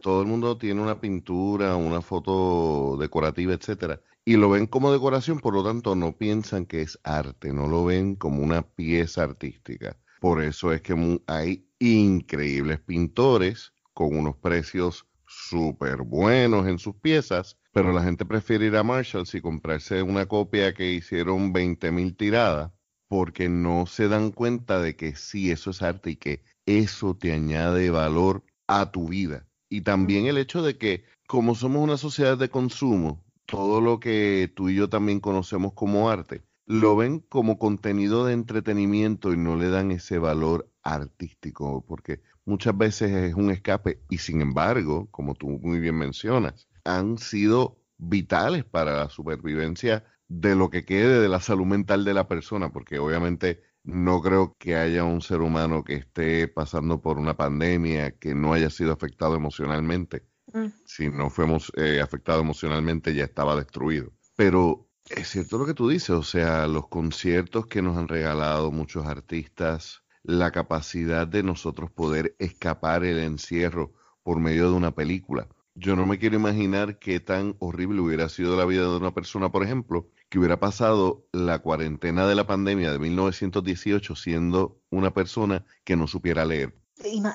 todo 0.00 0.22
el 0.22 0.28
mundo 0.28 0.56
tiene 0.56 0.80
una 0.80 0.98
pintura, 0.98 1.76
una 1.76 2.00
foto 2.00 2.96
decorativa, 2.98 3.52
etcétera, 3.52 4.00
y 4.24 4.36
lo 4.36 4.48
ven 4.48 4.66
como 4.66 4.92
decoración, 4.92 5.40
por 5.40 5.54
lo 5.54 5.64
tanto 5.64 5.94
no 5.94 6.16
piensan 6.16 6.64
que 6.64 6.82
es 6.82 6.98
arte, 7.02 7.52
no 7.52 7.66
lo 7.66 7.84
ven 7.84 8.14
como 8.14 8.42
una 8.42 8.62
pieza 8.62 9.24
artística. 9.24 9.98
Por 10.20 10.42
eso 10.42 10.72
es 10.72 10.82
que 10.82 11.20
hay 11.26 11.66
increíbles 11.78 12.80
pintores 12.80 13.72
con 13.98 14.16
unos 14.16 14.36
precios 14.36 15.08
súper 15.26 16.02
buenos 16.02 16.68
en 16.68 16.78
sus 16.78 16.94
piezas, 16.94 17.58
pero 17.72 17.92
la 17.92 18.04
gente 18.04 18.24
prefiere 18.24 18.66
ir 18.66 18.76
a 18.76 18.84
Marshalls 18.84 19.34
y 19.34 19.40
comprarse 19.40 20.04
una 20.04 20.26
copia 20.26 20.72
que 20.72 20.92
hicieron 20.92 21.52
20 21.52 21.90
mil 21.90 22.16
tiradas 22.16 22.70
porque 23.08 23.48
no 23.48 23.86
se 23.86 24.06
dan 24.06 24.30
cuenta 24.30 24.80
de 24.80 24.94
que 24.94 25.16
sí, 25.16 25.50
eso 25.50 25.70
es 25.70 25.82
arte 25.82 26.12
y 26.12 26.16
que 26.16 26.44
eso 26.64 27.16
te 27.16 27.32
añade 27.32 27.90
valor 27.90 28.44
a 28.68 28.92
tu 28.92 29.08
vida. 29.08 29.48
Y 29.68 29.80
también 29.80 30.26
el 30.26 30.38
hecho 30.38 30.62
de 30.62 30.78
que 30.78 31.02
como 31.26 31.56
somos 31.56 31.82
una 31.82 31.96
sociedad 31.96 32.38
de 32.38 32.50
consumo, 32.50 33.24
todo 33.46 33.80
lo 33.80 33.98
que 33.98 34.48
tú 34.54 34.68
y 34.68 34.76
yo 34.76 34.88
también 34.88 35.18
conocemos 35.18 35.72
como 35.72 36.08
arte, 36.08 36.44
lo 36.66 36.94
ven 36.94 37.18
como 37.18 37.58
contenido 37.58 38.26
de 38.26 38.34
entretenimiento 38.34 39.32
y 39.32 39.36
no 39.36 39.56
le 39.56 39.70
dan 39.70 39.90
ese 39.90 40.18
valor 40.18 40.70
artístico, 40.84 41.84
porque 41.84 42.20
muchas 42.48 42.76
veces 42.76 43.12
es 43.12 43.34
un 43.34 43.50
escape 43.50 44.00
y 44.08 44.18
sin 44.18 44.40
embargo, 44.40 45.08
como 45.10 45.34
tú 45.34 45.48
muy 45.48 45.78
bien 45.78 45.96
mencionas, 45.96 46.68
han 46.84 47.18
sido 47.18 47.78
vitales 47.98 48.64
para 48.64 48.96
la 48.96 49.10
supervivencia 49.10 50.04
de 50.28 50.54
lo 50.54 50.70
que 50.70 50.84
quede 50.84 51.20
de 51.20 51.28
la 51.28 51.40
salud 51.40 51.66
mental 51.66 52.04
de 52.04 52.14
la 52.14 52.26
persona, 52.26 52.72
porque 52.72 52.98
obviamente 52.98 53.62
no 53.84 54.20
creo 54.20 54.56
que 54.58 54.76
haya 54.76 55.04
un 55.04 55.20
ser 55.20 55.40
humano 55.40 55.84
que 55.84 55.94
esté 55.94 56.48
pasando 56.48 57.00
por 57.00 57.18
una 57.18 57.36
pandemia 57.36 58.12
que 58.12 58.34
no 58.34 58.52
haya 58.52 58.70
sido 58.70 58.92
afectado 58.92 59.34
emocionalmente. 59.34 60.26
Mm. 60.52 60.66
Si 60.84 61.08
no 61.08 61.30
fuimos 61.30 61.72
eh, 61.76 62.00
afectado 62.00 62.40
emocionalmente, 62.40 63.14
ya 63.14 63.24
estaba 63.24 63.56
destruido. 63.56 64.12
Pero 64.36 64.88
es 65.08 65.28
cierto 65.28 65.58
lo 65.58 65.66
que 65.66 65.74
tú 65.74 65.88
dices, 65.88 66.10
o 66.10 66.22
sea, 66.22 66.66
los 66.66 66.88
conciertos 66.88 67.66
que 67.66 67.82
nos 67.82 67.96
han 67.96 68.08
regalado 68.08 68.70
muchos 68.70 69.06
artistas, 69.06 70.02
la 70.28 70.50
capacidad 70.50 71.26
de 71.26 71.42
nosotros 71.42 71.90
poder 71.90 72.36
escapar 72.38 73.02
el 73.02 73.18
encierro 73.18 73.94
por 74.22 74.40
medio 74.40 74.70
de 74.70 74.76
una 74.76 74.94
película. 74.94 75.48
Yo 75.74 75.96
no 75.96 76.04
me 76.04 76.18
quiero 76.18 76.36
imaginar 76.36 76.98
qué 76.98 77.18
tan 77.18 77.56
horrible 77.60 78.02
hubiera 78.02 78.28
sido 78.28 78.54
la 78.54 78.66
vida 78.66 78.82
de 78.82 78.94
una 78.94 79.14
persona, 79.14 79.50
por 79.50 79.64
ejemplo, 79.64 80.06
que 80.28 80.38
hubiera 80.38 80.60
pasado 80.60 81.24
la 81.32 81.60
cuarentena 81.60 82.26
de 82.26 82.34
la 82.34 82.46
pandemia 82.46 82.92
de 82.92 82.98
1918 82.98 84.16
siendo 84.16 84.78
una 84.90 85.14
persona 85.14 85.64
que 85.82 85.96
no 85.96 86.06
supiera 86.06 86.44
leer. 86.44 86.74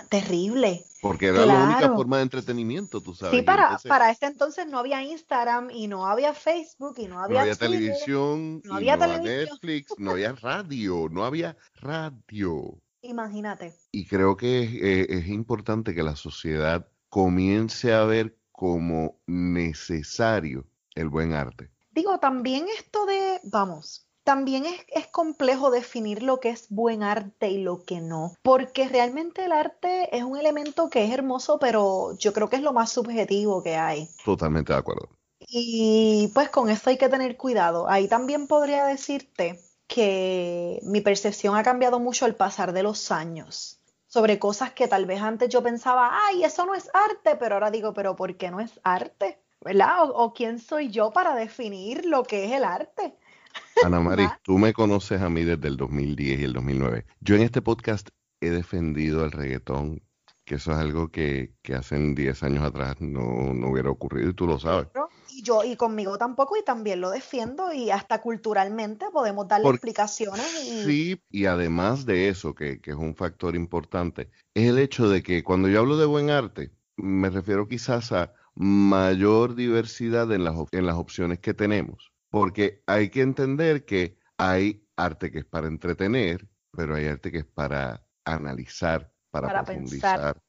Terrible. 0.09 0.83
Porque 1.01 1.27
era 1.27 1.47
la 1.47 1.63
única 1.63 1.95
forma 1.95 2.17
de 2.17 2.23
entretenimiento, 2.23 3.01
tú 3.01 3.15
sabes. 3.15 3.35
Sí, 3.35 3.41
para, 3.41 3.79
para 3.88 4.12
ese 4.12 4.27
entonces 4.27 4.67
no 4.67 4.77
había 4.77 5.01
Instagram 5.01 5.71
y 5.71 5.88
no 5.88 6.05
había 6.05 6.33
Facebook 6.33 6.95
y 6.97 7.07
no 7.07 7.19
había, 7.19 7.39
no 7.39 7.41
había 7.41 7.55
televisión, 7.55 8.62
no 8.63 8.75
había, 8.75 8.97
Netflix, 8.97 9.93
no 9.97 10.12
había 10.12 10.33
radio, 10.33 11.07
no 11.09 11.25
había 11.25 11.57
radio. 11.81 12.83
Imagínate. 13.03 13.74
Y 13.91 14.07
creo 14.07 14.38
que 14.38 14.62
eh, 14.63 15.05
es 15.10 15.27
importante 15.27 15.93
que 15.93 16.03
la 16.03 16.15
sociedad 16.15 16.88
comience 17.10 17.93
a 17.93 18.05
ver 18.05 18.38
como 18.51 19.19
necesario 19.27 20.65
el 20.95 21.10
buen 21.10 21.33
arte. 21.33 21.69
Digo, 21.91 22.17
también 22.19 22.65
esto 22.75 23.05
de, 23.05 23.41
vamos, 23.43 24.07
también 24.24 24.65
es, 24.65 24.79
es, 24.88 25.07
complejo 25.07 25.69
definir 25.69 26.24
lo 26.24 26.39
que 26.39 26.50
es 26.50 26.67
buen 26.69 27.03
arte 27.03 27.50
y 27.50 27.57
lo 27.57 27.83
que 27.83 28.00
no, 28.00 28.36
porque 28.41 28.88
realmente 28.88 29.45
el 29.45 29.51
arte 29.51 30.15
es 30.15 30.24
un 30.24 30.38
elemento 30.38 30.89
que 30.89 31.03
es 31.03 31.12
hermoso, 31.12 31.60
pero 31.60 32.17
yo 32.17 32.31
creo 32.31 32.50
que 32.50 32.55
es 32.55 32.62
lo 32.62 32.74
más 32.74 32.91
subjetivo 32.91 33.62
que 33.62 33.75
hay. 33.75 34.07
Totalmente 34.24 34.72
de 34.72 34.79
acuerdo. 34.79 35.10
Y 35.39 36.31
pues 36.33 36.50
con 36.50 36.69
eso 36.69 36.89
hay 36.89 36.98
que 36.98 37.10
tener 37.10 37.36
cuidado. 37.36 37.89
Ahí 37.89 38.07
también 38.07 38.48
podría 38.48 38.86
decirte 38.86 39.60
que 39.88 40.80
mi 40.84 41.02
percepción 41.02 41.56
ha 41.56 41.63
cambiado 41.63 42.00
mucho 42.00 42.25
al 42.25 42.36
pasar 42.36 42.74
de 42.74 42.84
los 42.84 43.12
años 43.12 43.80
sobre 44.13 44.38
cosas 44.38 44.74
que 44.74 44.88
tal 44.88 45.08
vez 45.08 45.22
antes 45.22 45.50
yo 45.50 45.63
pensaba, 45.63 46.12
ay, 46.28 46.44
eso 46.44 46.68
no 46.68 46.75
es 46.75 46.88
arte, 46.94 47.36
pero 47.36 47.56
ahora 47.56 47.72
digo, 47.72 47.96
pero 47.96 48.16
¿por 48.16 48.38
qué 48.38 48.52
no 48.52 48.60
es 48.60 48.80
arte? 48.84 49.40
¿Verdad? 49.60 50.04
O, 50.04 50.36
quién 50.36 50.60
soy 50.60 50.92
yo 50.92 51.10
para 51.12 51.34
definir 51.34 52.06
lo 52.06 52.22
que 52.22 52.46
es 52.46 52.52
el 52.52 52.63
arte. 52.63 53.16
Ana 53.84 54.00
María, 54.02 54.40
tú 54.44 54.60
me 54.60 54.72
conoces 54.72 55.20
a 55.20 55.30
mí 55.30 55.44
desde 55.44 55.68
el 55.68 55.78
2010 55.78 56.42
y 56.42 56.44
el 56.44 56.54
2009. 56.54 57.08
Yo 57.22 57.36
en 57.36 57.42
este 57.42 57.63
podcast 57.63 58.10
he 58.40 58.52
defendido 58.52 59.25
el 59.25 59.32
reggaetón, 59.32 60.04
que 60.46 60.56
eso 60.56 60.74
es 60.74 60.78
algo 60.78 61.08
que, 61.08 61.56
que 61.63 61.74
hace 61.74 61.98
10 61.98 62.44
años 62.44 62.63
atrás 62.63 62.98
no, 63.00 63.56
no 63.56 63.70
hubiera 63.70 63.90
ocurrido 63.90 64.30
y 64.30 64.36
tú 64.36 64.46
lo 64.46 64.60
sabes 64.60 64.90
y 65.36 65.42
yo 65.42 65.63
y 65.63 65.75
conmigo 65.75 66.18
tampoco 66.18 66.58
y 66.58 66.63
también 66.63 67.02
lo 67.02 67.10
defiendo 67.10 67.74
y 67.74 67.90
hasta 67.90 68.22
culturalmente 68.22 69.08
podemos 69.12 69.48
darle 69.48 69.70
explicaciones. 69.70 70.46
Sí, 70.86 71.22
y 71.30 71.46
además 71.46 72.06
de 72.06 72.30
eso, 72.30 72.54
que, 72.54 72.80
que, 72.80 72.92
es 72.92 72.98
un 72.98 73.16
factor 73.16 73.56
importante, 73.56 74.30
es 74.54 74.70
el 74.70 74.80
hecho 74.80 75.10
de 75.10 75.24
que 75.24 75.44
cuando 75.44 75.68
yo 75.68 75.80
hablo 75.80 75.98
de 75.98 76.06
buen 76.06 76.30
arte, 76.30 76.72
me 76.96 77.30
refiero 77.30 77.68
quizás 77.68 78.12
a 78.12 78.34
mayor 78.56 79.56
diversidad 79.56 80.32
en 80.32 80.44
las, 80.44 80.56
en 80.72 80.86
las 80.86 80.96
opciones 80.96 81.40
que 81.40 81.54
tenemos, 81.54 82.13
porque 82.30 82.84
hay 82.86 83.10
que 83.10 83.22
entender 83.22 83.86
que 83.86 84.18
hay 84.38 84.86
arte 84.96 85.32
que 85.32 85.40
es 85.40 85.46
para 85.46 85.68
entretener, 85.68 86.48
pero 86.72 86.96
hay 86.96 87.08
arte 87.08 87.32
que 87.32 87.40
es 87.40 87.46
para 87.46 88.06
analizar, 88.25 89.12
para, 89.32 89.63
profundizar, 89.63 90.42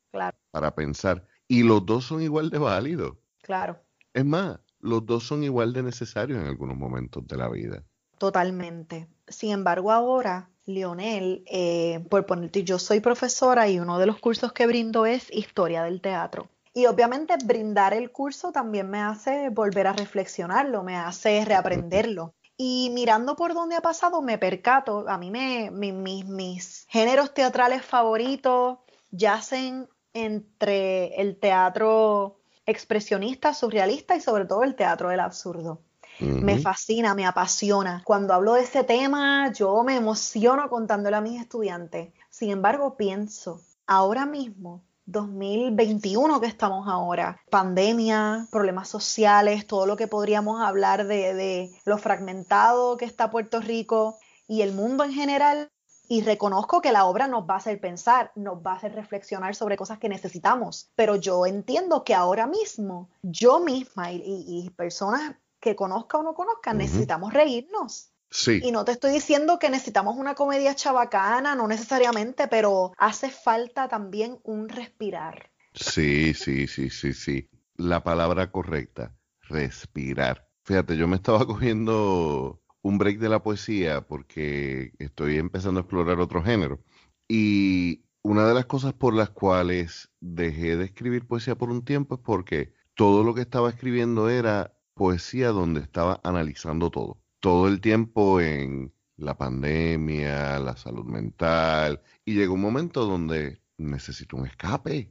para 0.51 0.75
pensar, 0.75 1.27
y 1.49 1.63
los 1.63 1.85
dos 1.85 2.05
son 2.05 2.23
igual 2.23 2.51
de 2.51 2.59
válidos. 2.59 3.17
Claro. 3.43 3.81
Es 4.13 4.25
más, 4.25 4.61
los 4.85 5.07
dos 5.07 5.25
son 5.25 5.43
igual 5.43 5.73
de 5.73 5.83
necesarios 5.83 6.39
en 6.39 6.47
algunos 6.47 6.77
momentos 6.77 7.27
de 7.27 7.37
la 7.39 7.49
vida. 7.49 7.83
Totalmente. 8.19 9.09
Sin 9.27 9.51
embargo, 9.51 9.91
ahora, 9.91 10.51
Lionel, 10.67 11.43
eh, 11.47 12.05
por 12.11 12.27
ponerte, 12.27 12.65
yo 12.65 12.79
soy 12.79 13.01
profesora 13.01 13.67
y 13.69 13.81
uno 13.81 13.99
de 13.99 14.07
los 14.07 14.19
cursos 14.19 14.53
que 14.53 14.67
brindo 14.67 15.07
es 15.07 15.33
historia 15.33 15.83
del 15.83 16.03
teatro. 16.03 16.49
Y 16.75 16.85
obviamente 16.87 17.35
brindar 17.43 17.95
el 17.95 18.11
curso 18.11 18.53
también 18.53 18.91
me 18.91 19.01
hace 19.01 19.49
volver 19.49 19.87
a 19.87 19.95
reflexionarlo, 19.95 20.83
me 20.83 20.97
hace 20.97 21.45
reaprenderlo. 21.45 22.35
Y 22.59 22.91
mirando 22.93 23.37
por 23.37 23.55
dónde 23.55 23.77
ha 23.77 23.81
pasado, 23.81 24.21
me 24.21 24.37
percato, 24.37 25.09
a 25.09 25.17
mí 25.17 25.31
me, 25.31 25.71
mis, 25.71 26.27
mis 26.27 26.87
géneros 26.89 27.33
teatrales 27.33 27.83
favoritos 27.83 28.79
yacen 29.11 29.89
entre 30.13 31.21
el 31.21 31.39
teatro 31.39 32.44
expresionista, 32.67 33.55
surrealista 33.55 34.17
y 34.17 34.21
sobre 34.21 34.45
todo 34.45 34.63
el 34.63 34.75
teatro 34.75 35.09
del 35.11 35.21
absurdo. 35.21 35.81
Me 36.21 36.59
fascina, 36.61 37.15
me 37.15 37.27
apasiona. 37.27 38.03
Cuando 38.05 38.35
hablo 38.35 38.55
de 38.55 38.63
ese 38.63 38.85
tema, 38.85 39.53
yo 39.53 39.83
me 39.83 39.97
emociono 39.97 40.69
contándole 40.69 41.17
a 41.17 41.21
mis 41.21 41.41
estudiantes. 41.41 42.13
Sin 42.31 42.51
embargo, 42.51 42.97
pienso, 42.97 43.61
ahora 43.87 44.25
mismo, 44.25 44.85
2021 45.07 46.41
que 46.41 46.47
estamos 46.47 46.89
ahora, 46.89 47.41
pandemia, 47.51 48.47
problemas 48.51 48.89
sociales, 48.89 49.67
todo 49.67 49.87
lo 49.87 49.97
que 49.97 50.07
podríamos 50.07 50.63
hablar 50.63 51.07
de, 51.07 51.35
de 51.35 51.71
lo 51.85 51.99
fragmentado 51.99 52.97
que 52.97 53.05
está 53.05 53.31
Puerto 53.31 53.61
Rico 53.61 54.19
y 54.49 54.63
el 54.63 54.73
mundo 54.73 55.05
en 55.05 55.13
general, 55.13 55.71
y 56.09 56.23
reconozco 56.23 56.81
que 56.81 56.93
la 56.93 57.05
obra 57.05 57.29
nos 57.29 57.45
va 57.45 57.55
a 57.55 57.59
hacer 57.59 57.81
pensar, 57.81 58.33
nos 58.35 58.59
va 58.59 58.73
a 58.73 58.77
hacer 58.77 58.95
reflexionar 58.95 59.55
sobre 59.55 59.77
cosas 59.77 59.99
que 59.99 60.09
necesitamos, 60.09 60.91
pero 60.95 61.17
yo 61.17 61.47
entiendo 61.47 62.05
que 62.05 62.15
ahora 62.15 62.47
mismo 62.47 63.11
yo 63.23 63.61
misma 63.61 64.13
y, 64.13 64.71
personas 64.77 65.37
que 65.61 65.77
conozca 65.77 66.19
o 66.19 66.23
no 66.23 66.35
conozcan 66.35 66.79
necesitamos 66.79 67.33
reírnos. 67.33 68.11
Sí. 68.31 68.61
Y 68.63 68.73
no 68.73 68.85
te 68.85 68.93
estoy 68.93 69.13
diciendo 69.13 69.59
que 69.59 69.71
necesitamos 69.71 70.17
una 70.17 70.35
comedia 70.35 70.75
chabacana, 70.75 71.55
no 71.55 71.69
necesariamente, 71.69 72.49
pero 72.49 72.93
hace 72.99 73.31
falta 73.31 73.89
también 73.89 74.41
un 74.43 74.69
respirar. 74.69 75.51
Sí, 75.73 76.35
sí, 76.35 76.67
sí, 76.67 76.91
sí, 76.91 77.15
sí. 77.15 77.49
La 77.77 78.03
palabra 78.03 78.51
correcta, 78.51 79.15
respirar. 79.43 80.49
Fíjate, 80.65 80.97
yo 80.97 81.07
me 81.07 81.17
estaba 81.17 81.47
cogiendo 81.47 82.61
un 82.85 82.99
break 82.99 83.19
de 83.19 83.31
la 83.31 83.43
poesía 83.43 84.03
porque 84.03 84.93
estoy 84.99 85.39
empezando 85.39 85.81
a 85.81 85.83
explorar 85.83 86.21
otro 86.21 86.43
género. 86.43 86.81
Y 87.27 88.05
una 88.23 88.47
de 88.47 88.55
las 88.55 88.67
cosas 88.67 88.93
por 88.93 89.15
las 89.15 89.31
cuales 89.31 90.11
dejé 90.21 90.77
de 90.77 90.85
escribir 90.85 91.27
poesía 91.27 91.57
por 91.57 91.71
un 91.71 91.83
tiempo 91.83 92.17
es 92.17 92.21
porque 92.21 92.75
todo 92.95 93.25
lo 93.25 93.35
que 93.35 93.41
estaba 93.41 93.71
escribiendo 93.71 94.29
era 94.29 94.77
poesía 94.93 95.49
donde 95.49 95.81
estaba 95.81 96.21
analizando 96.25 96.91
todo. 96.91 97.19
Todo 97.41 97.69
el 97.69 97.81
tiempo 97.81 98.41
en 98.41 98.93
la 99.17 99.37
pandemia, 99.39 100.59
la 100.59 100.77
salud 100.77 101.07
mental. 101.07 102.03
Y 102.27 102.35
llegó 102.35 102.53
un 102.55 102.61
momento 102.61 103.07
donde 103.07 103.63
necesito 103.79 104.37
un 104.37 104.47
escape. 104.47 105.11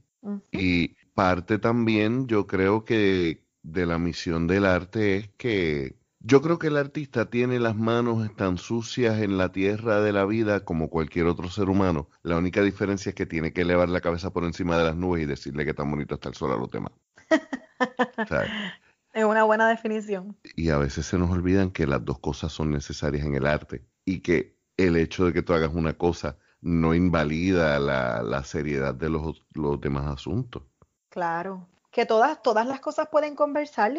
Y 0.51 0.96
parte 1.15 1.58
también, 1.58 2.27
yo 2.27 2.46
creo 2.46 2.86
que 2.86 3.44
de 3.63 3.86
la 3.88 3.98
misión 3.98 4.46
del 4.46 4.65
arte 4.65 5.18
es 5.18 5.30
que 5.38 6.02
yo 6.25 6.42
creo 6.42 6.58
que 6.58 6.68
el 6.68 6.77
artista 6.77 7.30
tiene 7.30 7.60
las 7.60 7.75
manos 7.75 8.34
tan 8.38 8.58
sucias 8.58 9.22
en 9.22 9.38
la 9.38 9.51
tierra 9.51 10.00
de 10.00 10.13
la 10.13 10.25
vida 10.25 10.63
como 10.63 10.89
cualquier 10.89 11.25
otro 11.25 11.50
ser 11.50 11.70
humano. 11.70 12.08
La 12.24 12.38
única 12.38 12.62
diferencia 12.62 13.10
es 13.10 13.15
que 13.15 13.25
tiene 13.25 13.51
que 13.51 13.62
elevar 13.62 13.89
la 13.89 14.00
cabeza 14.00 14.32
por 14.32 14.46
encima 14.46 14.77
de 14.77 14.86
las 14.86 14.96
nubes 14.96 15.24
y 15.24 15.25
decirle 15.25 15.65
que 15.65 15.74
tan 15.74 15.92
bonito 15.92 16.15
está 16.15 16.30
el 16.30 16.36
sol 16.36 16.53
a 16.53 16.56
los 16.56 16.72
demás. 16.72 16.94
es 19.13 19.25
una 19.25 19.44
buena 19.44 19.68
definición. 19.68 20.38
Y 20.56 20.70
a 20.70 20.77
veces 20.77 21.06
se 21.06 21.18
nos 21.18 21.30
olvidan 21.30 21.72
que 21.72 21.86
las 21.86 22.06
dos 22.06 22.20
cosas 22.20 22.53
son 22.53 22.72
necesarias 22.72 23.25
en 23.25 23.36
el 23.36 23.46
arte 23.46 23.84
y 24.06 24.22
que 24.22 24.56
el 24.77 24.96
hecho 24.96 25.25
de 25.25 25.34
que 25.34 25.42
tú 25.42 25.53
hagas 25.53 25.74
una 25.74 25.94
cosa 25.94 26.38
no 26.62 26.96
invalida 26.96 27.77
la, 27.80 28.44
seriedad 28.46 28.96
de 28.96 29.10
los, 29.10 29.46
los 29.53 29.82
demás 29.82 30.08
asuntos. 30.08 30.63
Claro, 31.10 31.68
que 31.92 32.06
todas, 32.06 32.42
todas 32.42 32.65
las 32.65 32.80
cosas 32.80 33.10
pueden 33.12 33.36
conversar, 33.36 33.92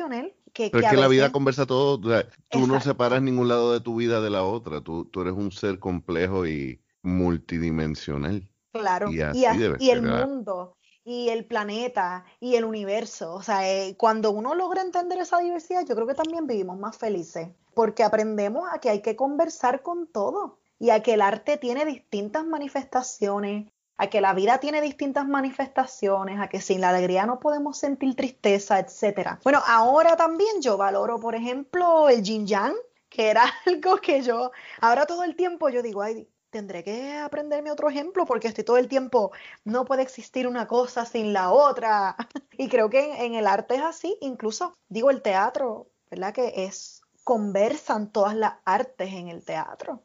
Lionel. 0.62 0.70
Pero 0.72 0.86
es 0.86 0.90
que 0.90 1.00
la 1.00 1.08
vida 1.08 1.32
conversa 1.32 1.66
todo. 1.66 2.00
tú 2.50 2.66
no 2.66 2.80
separas 2.80 3.22
ningún 3.22 3.48
lado 3.48 3.72
de 3.72 3.80
tu 3.80 3.96
vida 3.96 4.20
de 4.20 4.30
la 4.30 4.44
otra. 4.44 4.80
Tú, 4.80 5.04
tú 5.06 5.22
eres 5.22 5.34
un 5.34 5.52
ser 5.52 5.78
complejo 5.78 6.46
y 6.46 6.80
multidimensional. 7.02 8.48
Claro. 8.72 9.10
Y, 9.10 9.20
el 9.20 10.02
mundo, 10.02 10.76
y 11.04 11.28
el 11.28 11.44
planeta, 11.44 12.24
y 12.40 12.56
el 12.56 12.64
universo. 12.64 13.34
O 13.34 13.42
sea, 13.42 13.70
eh, 13.70 13.96
cuando 13.96 14.32
uno 14.32 14.54
logra 14.54 14.82
entender 14.82 15.18
esa 15.18 15.38
diversidad, 15.38 15.86
yo 15.86 15.94
creo 15.94 16.08
que 16.08 16.14
también 16.14 16.46
vivimos 16.46 16.78
más 16.78 16.96
felices. 16.98 17.50
Porque 17.74 18.02
aprendemos 18.02 18.68
a 18.72 18.80
que 18.80 18.90
hay 18.90 19.00
que 19.00 19.14
conversar 19.14 19.82
con 19.82 20.08
todo. 20.08 20.58
Y 20.80 20.90
a 20.90 21.02
que 21.02 21.14
el 21.14 21.22
arte 21.22 21.56
tiene 21.56 21.84
distintas 21.84 22.44
manifestaciones, 22.44 23.70
a 23.96 24.08
que 24.08 24.20
la 24.20 24.34
vida 24.34 24.58
tiene 24.58 24.80
distintas 24.80 25.26
manifestaciones, 25.26 26.40
a 26.40 26.48
que 26.48 26.60
sin 26.60 26.80
la 26.80 26.90
alegría 26.90 27.26
no 27.26 27.38
podemos 27.40 27.78
sentir 27.78 28.14
tristeza, 28.16 28.78
etc. 28.78 29.38
Bueno, 29.42 29.62
ahora 29.66 30.16
también 30.16 30.60
yo 30.60 30.76
valoro, 30.76 31.18
por 31.20 31.34
ejemplo, 31.34 32.08
el 32.08 32.22
yin 32.22 32.46
yang, 32.46 32.74
que 33.08 33.30
era 33.30 33.44
algo 33.66 33.98
que 33.98 34.22
yo, 34.22 34.50
ahora 34.80 35.06
todo 35.06 35.24
el 35.24 35.36
tiempo 35.36 35.68
yo 35.68 35.82
digo, 35.82 36.02
ay, 36.02 36.28
tendré 36.50 36.84
que 36.84 37.16
aprenderme 37.16 37.72
otro 37.72 37.88
ejemplo 37.88 38.26
porque 38.26 38.46
estoy 38.46 38.62
todo 38.62 38.76
el 38.76 38.86
tiempo, 38.86 39.32
no 39.64 39.84
puede 39.84 40.02
existir 40.02 40.46
una 40.46 40.68
cosa 40.68 41.04
sin 41.04 41.32
la 41.32 41.50
otra. 41.50 42.16
Y 42.56 42.68
creo 42.68 42.88
que 42.88 43.24
en, 43.24 43.34
el 43.34 43.48
arte 43.48 43.74
es 43.74 43.82
así, 43.82 44.16
incluso 44.20 44.72
digo 44.88 45.10
el 45.10 45.22
teatro, 45.22 45.88
¿verdad? 46.08 46.32
Que 46.32 46.52
es, 46.64 47.02
conversan 47.24 48.12
todas 48.12 48.36
las 48.36 48.54
artes 48.64 49.12
en 49.12 49.26
el 49.26 49.44
teatro. 49.44 50.04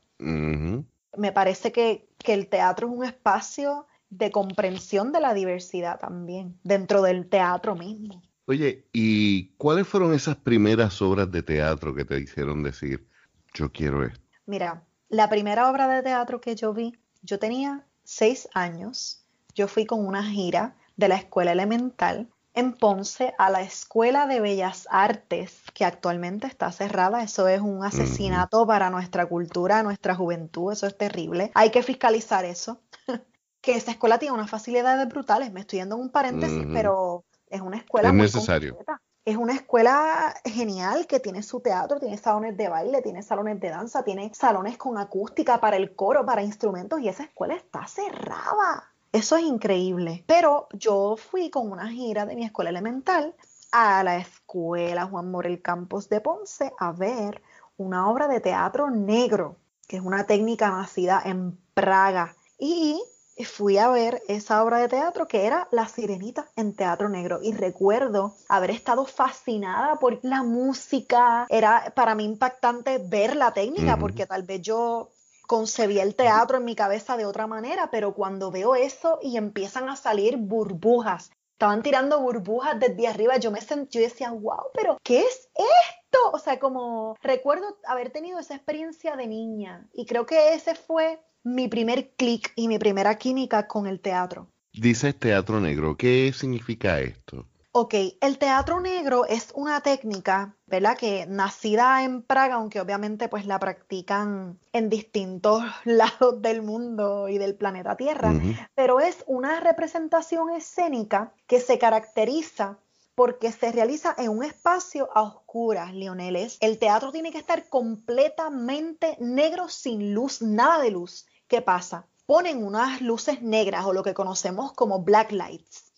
Me 1.18 1.32
parece 1.32 1.72
que, 1.72 2.08
que 2.18 2.34
el 2.34 2.48
teatro 2.48 2.88
es 2.88 2.94
un 2.94 3.06
espacio 3.06 3.88
de 4.10 4.32
comprensión 4.32 5.12
de 5.12 5.22
la 5.22 5.34
diversidad 5.34 6.00
también, 6.00 6.60
dentro 6.63 7.01
del 7.01 7.28
teatro 7.30 7.75
mismo. 7.75 8.22
Oye, 8.46 8.88
¿y 8.92 9.50
cuáles 9.58 9.88
fueron 9.88 10.13
esas 10.13 10.36
primeras 10.36 11.01
obras 11.01 11.32
de 11.32 11.44
teatro 11.44 11.94
que 11.94 12.06
te 12.06 12.20
hicieron 12.20 12.63
decir, 12.63 13.08
yo 13.54 13.72
quiero 13.72 14.04
esto? 14.04 14.20
Mira, 14.48 14.84
la 15.10 15.30
primera 15.30 15.70
obra 15.70 15.88
de 15.88 16.01
teatro 16.01 16.42
que 16.42 16.56
yo 16.56 16.74
vi, 16.74 16.98
yo 17.22 17.38
tenía 17.38 17.86
seis 18.04 18.50
años, 18.56 19.24
yo 19.54 19.68
fui 19.68 19.86
con 19.86 20.06
una 20.06 20.24
gira 20.24 20.75
de 20.98 21.08
la 21.08 21.16
escuela 21.16 21.51
elemental 21.51 22.28
en 22.60 22.74
Ponce 22.74 23.34
a 23.38 23.50
la 23.50 23.62
Escuela 23.62 24.28
de 24.28 24.42
Bellas 24.42 24.88
Artes, 24.92 25.62
que 25.74 25.86
actualmente 25.86 26.46
está 26.46 26.72
cerrada. 26.72 27.24
Eso 27.24 27.48
es 27.48 27.62
un 27.62 27.84
asesinato 27.84 28.68
para 28.68 28.89
nuestra 28.89 29.25
cultura, 29.25 29.82
nuestra 29.82 30.13
juventud, 30.13 30.72
eso 30.72 30.86
es 30.86 30.98
terrible. 30.98 31.51
Hay 31.56 31.72
que 31.72 31.84
fiscalizar 31.84 32.46
eso. 32.46 32.82
que 33.62 33.75
esa 33.75 33.92
escuela 33.92 34.20
tiene 34.20 34.36
unas 34.36 34.50
facilidades 34.50 35.08
brutales. 35.08 35.51
Me 35.51 35.62
estoy 35.62 35.80
yendo 35.80 35.96
en 35.96 36.01
un 36.01 36.10
paréntesis, 36.10 36.66
pero 36.72 37.25
es 37.50 37.62
una 37.62 37.78
escuela 37.78 38.10
es 38.10 38.16
necesario. 38.16 38.78
Es 39.25 39.38
una 39.38 39.54
escuela 39.54 40.34
genial 40.44 41.06
que 41.08 41.20
tiene 41.20 41.44
su 41.44 41.60
teatro, 41.60 42.00
tiene 42.00 42.18
salones 42.18 42.58
de 42.58 42.68
baile, 42.68 43.01
tiene 43.01 43.22
salones 43.22 43.60
de 43.60 43.70
danza, 43.70 44.04
tiene 44.04 44.34
salones 44.34 44.78
con 44.78 44.98
acústica 44.98 45.60
para 45.60 45.78
el 45.78 45.96
coro, 45.96 46.25
para 46.25 46.42
instrumentos 46.42 47.00
y 47.01 47.10
esa 47.10 47.24
escuela 47.24 47.54
está 47.54 47.86
cerrada. 47.86 48.92
Eso 49.12 49.38
es 49.38 49.44
increíble. 49.44 50.24
Pero 50.28 50.68
yo 50.74 51.16
fui 51.18 51.50
con 51.50 51.72
una 51.72 51.89
gira 51.89 52.25
de 52.25 52.36
mi 52.36 52.46
escuela 52.46 52.70
elemental 52.70 53.36
a 53.72 54.04
la 54.04 54.18
escuela 54.18 55.06
Juan 55.06 55.32
Morel 55.32 55.62
Campos 55.62 56.10
de 56.10 56.22
Ponce 56.22 56.74
a 56.80 56.92
ver 56.92 57.42
una 57.78 58.10
obra 58.10 58.28
de 58.28 58.39
teatro 58.39 58.89
negro, 58.89 59.56
que 59.88 59.98
es 59.98 60.04
una 60.04 60.25
técnica 60.25 60.70
nacida 60.70 61.22
en 61.25 61.58
Praga. 61.74 62.36
Y 62.58 63.01
fui 63.46 63.78
a 63.78 63.89
ver 63.89 64.22
esa 64.28 64.63
obra 64.63 64.80
de 64.80 64.89
teatro 64.89 65.28
que 65.28 65.46
era 65.46 65.68
La 65.72 65.88
Sirenita 65.88 66.48
en 66.56 66.75
Teatro 66.75 67.10
Negro 67.10 67.39
y 67.42 67.54
recuerdo 67.54 68.36
haber 68.50 68.72
estado 68.72 69.06
fascinada 69.06 69.96
por 69.96 70.20
la 70.24 70.44
música, 70.44 71.48
era 71.50 71.94
para 71.96 72.16
mí 72.16 72.25
impactante 72.25 72.98
ver 72.98 73.36
la 73.36 73.54
técnica 73.54 73.98
porque 73.98 74.25
tal 74.25 74.44
vez 74.44 74.62
yo 74.62 75.12
concebía 75.50 76.03
el 76.03 76.13
teatro 76.13 76.58
en 76.58 76.65
mi 76.65 76.75
cabeza 76.75 77.18
de 77.18 77.25
otra 77.25 77.48
manera, 77.48 77.89
pero 77.89 78.13
cuando 78.13 78.51
veo 78.51 78.75
eso 78.75 79.18
y 79.20 79.35
empiezan 79.35 79.90
a 79.90 79.96
salir 79.96 80.38
burbujas, 80.38 81.31
estaban 81.53 81.81
tirando 81.81 82.22
burbujas 82.22 82.79
desde 82.79 83.07
arriba, 83.07 83.38
yo 83.38 83.50
me 83.50 83.59
sentí, 83.59 83.98
yo 83.98 84.03
decía, 84.03 84.29
wow, 84.29 84.68
pero 84.75 85.00
¿qué 85.03 85.22
es 85.22 85.50
esto? 85.55 86.20
O 86.33 86.38
sea, 86.38 86.59
como 86.59 87.16
recuerdo 87.20 87.79
haber 87.88 88.12
tenido 88.12 88.38
esa 88.38 88.53
experiencia 88.53 89.16
de 89.16 89.25
niña 89.25 89.90
y 89.92 90.05
creo 90.05 90.27
que 90.27 90.53
ese 90.53 90.75
fue 90.75 91.20
mi 91.44 91.68
primer 91.68 92.12
clic 92.12 92.53
y 92.55 92.68
mi 92.68 92.77
primera 92.77 93.18
química 93.18 93.66
con 93.66 93.88
el 93.88 94.01
teatro. 94.01 94.51
Dices 94.72 95.18
teatro 95.18 95.59
negro, 95.59 95.98
¿qué 95.98 96.31
significa 96.31 97.00
esto? 97.00 97.48
Ok, 97.81 97.94
el 98.20 98.37
teatro 98.39 98.81
negro 98.81 99.24
es 99.24 99.53
una 99.55 99.79
técnica, 99.79 100.53
¿verdad? 100.68 100.98
Que 100.98 101.25
nacida 101.27 102.03
en 102.03 102.24
Praga, 102.24 102.55
aunque 102.55 102.81
obviamente 102.81 103.29
pues 103.29 103.46
la 103.46 103.57
practican 103.57 104.59
en 104.74 104.89
distintos 104.89 105.63
lados 105.85 106.42
del 106.42 106.61
mundo 106.61 107.29
y 107.29 107.37
del 107.37 107.55
planeta 107.55 107.96
Tierra, 107.96 108.33
pero 108.75 109.00
es 109.00 109.24
una 109.27 109.61
representación 109.61 110.50
escénica 110.50 111.31
que 111.48 111.61
se 111.61 111.79
caracteriza 111.79 112.79
porque 113.15 113.53
se 113.53 113.72
realiza 113.72 114.13
en 114.18 114.27
un 114.27 114.44
espacio 114.44 115.07
a 115.15 115.22
oscuras, 115.22 115.94
Leoneles. 115.94 116.57
El 116.59 116.79
teatro 116.79 117.13
tiene 117.13 117.31
que 117.31 117.37
estar 117.37 117.70
completamente 117.70 119.15
negro, 119.22 119.70
sin 119.70 120.13
luz, 120.13 120.42
nada 120.42 120.81
de 120.81 120.92
luz. 120.92 121.27
¿Qué 121.48 121.61
pasa? 121.61 122.07
Ponen 122.25 122.61
unas 122.61 123.00
luces 123.00 123.42
negras 123.42 123.85
o 123.85 123.94
lo 123.94 124.03
que 124.03 124.13
conocemos 124.13 124.74
como 124.74 125.01
black 125.01 125.31
lights. 125.31 125.89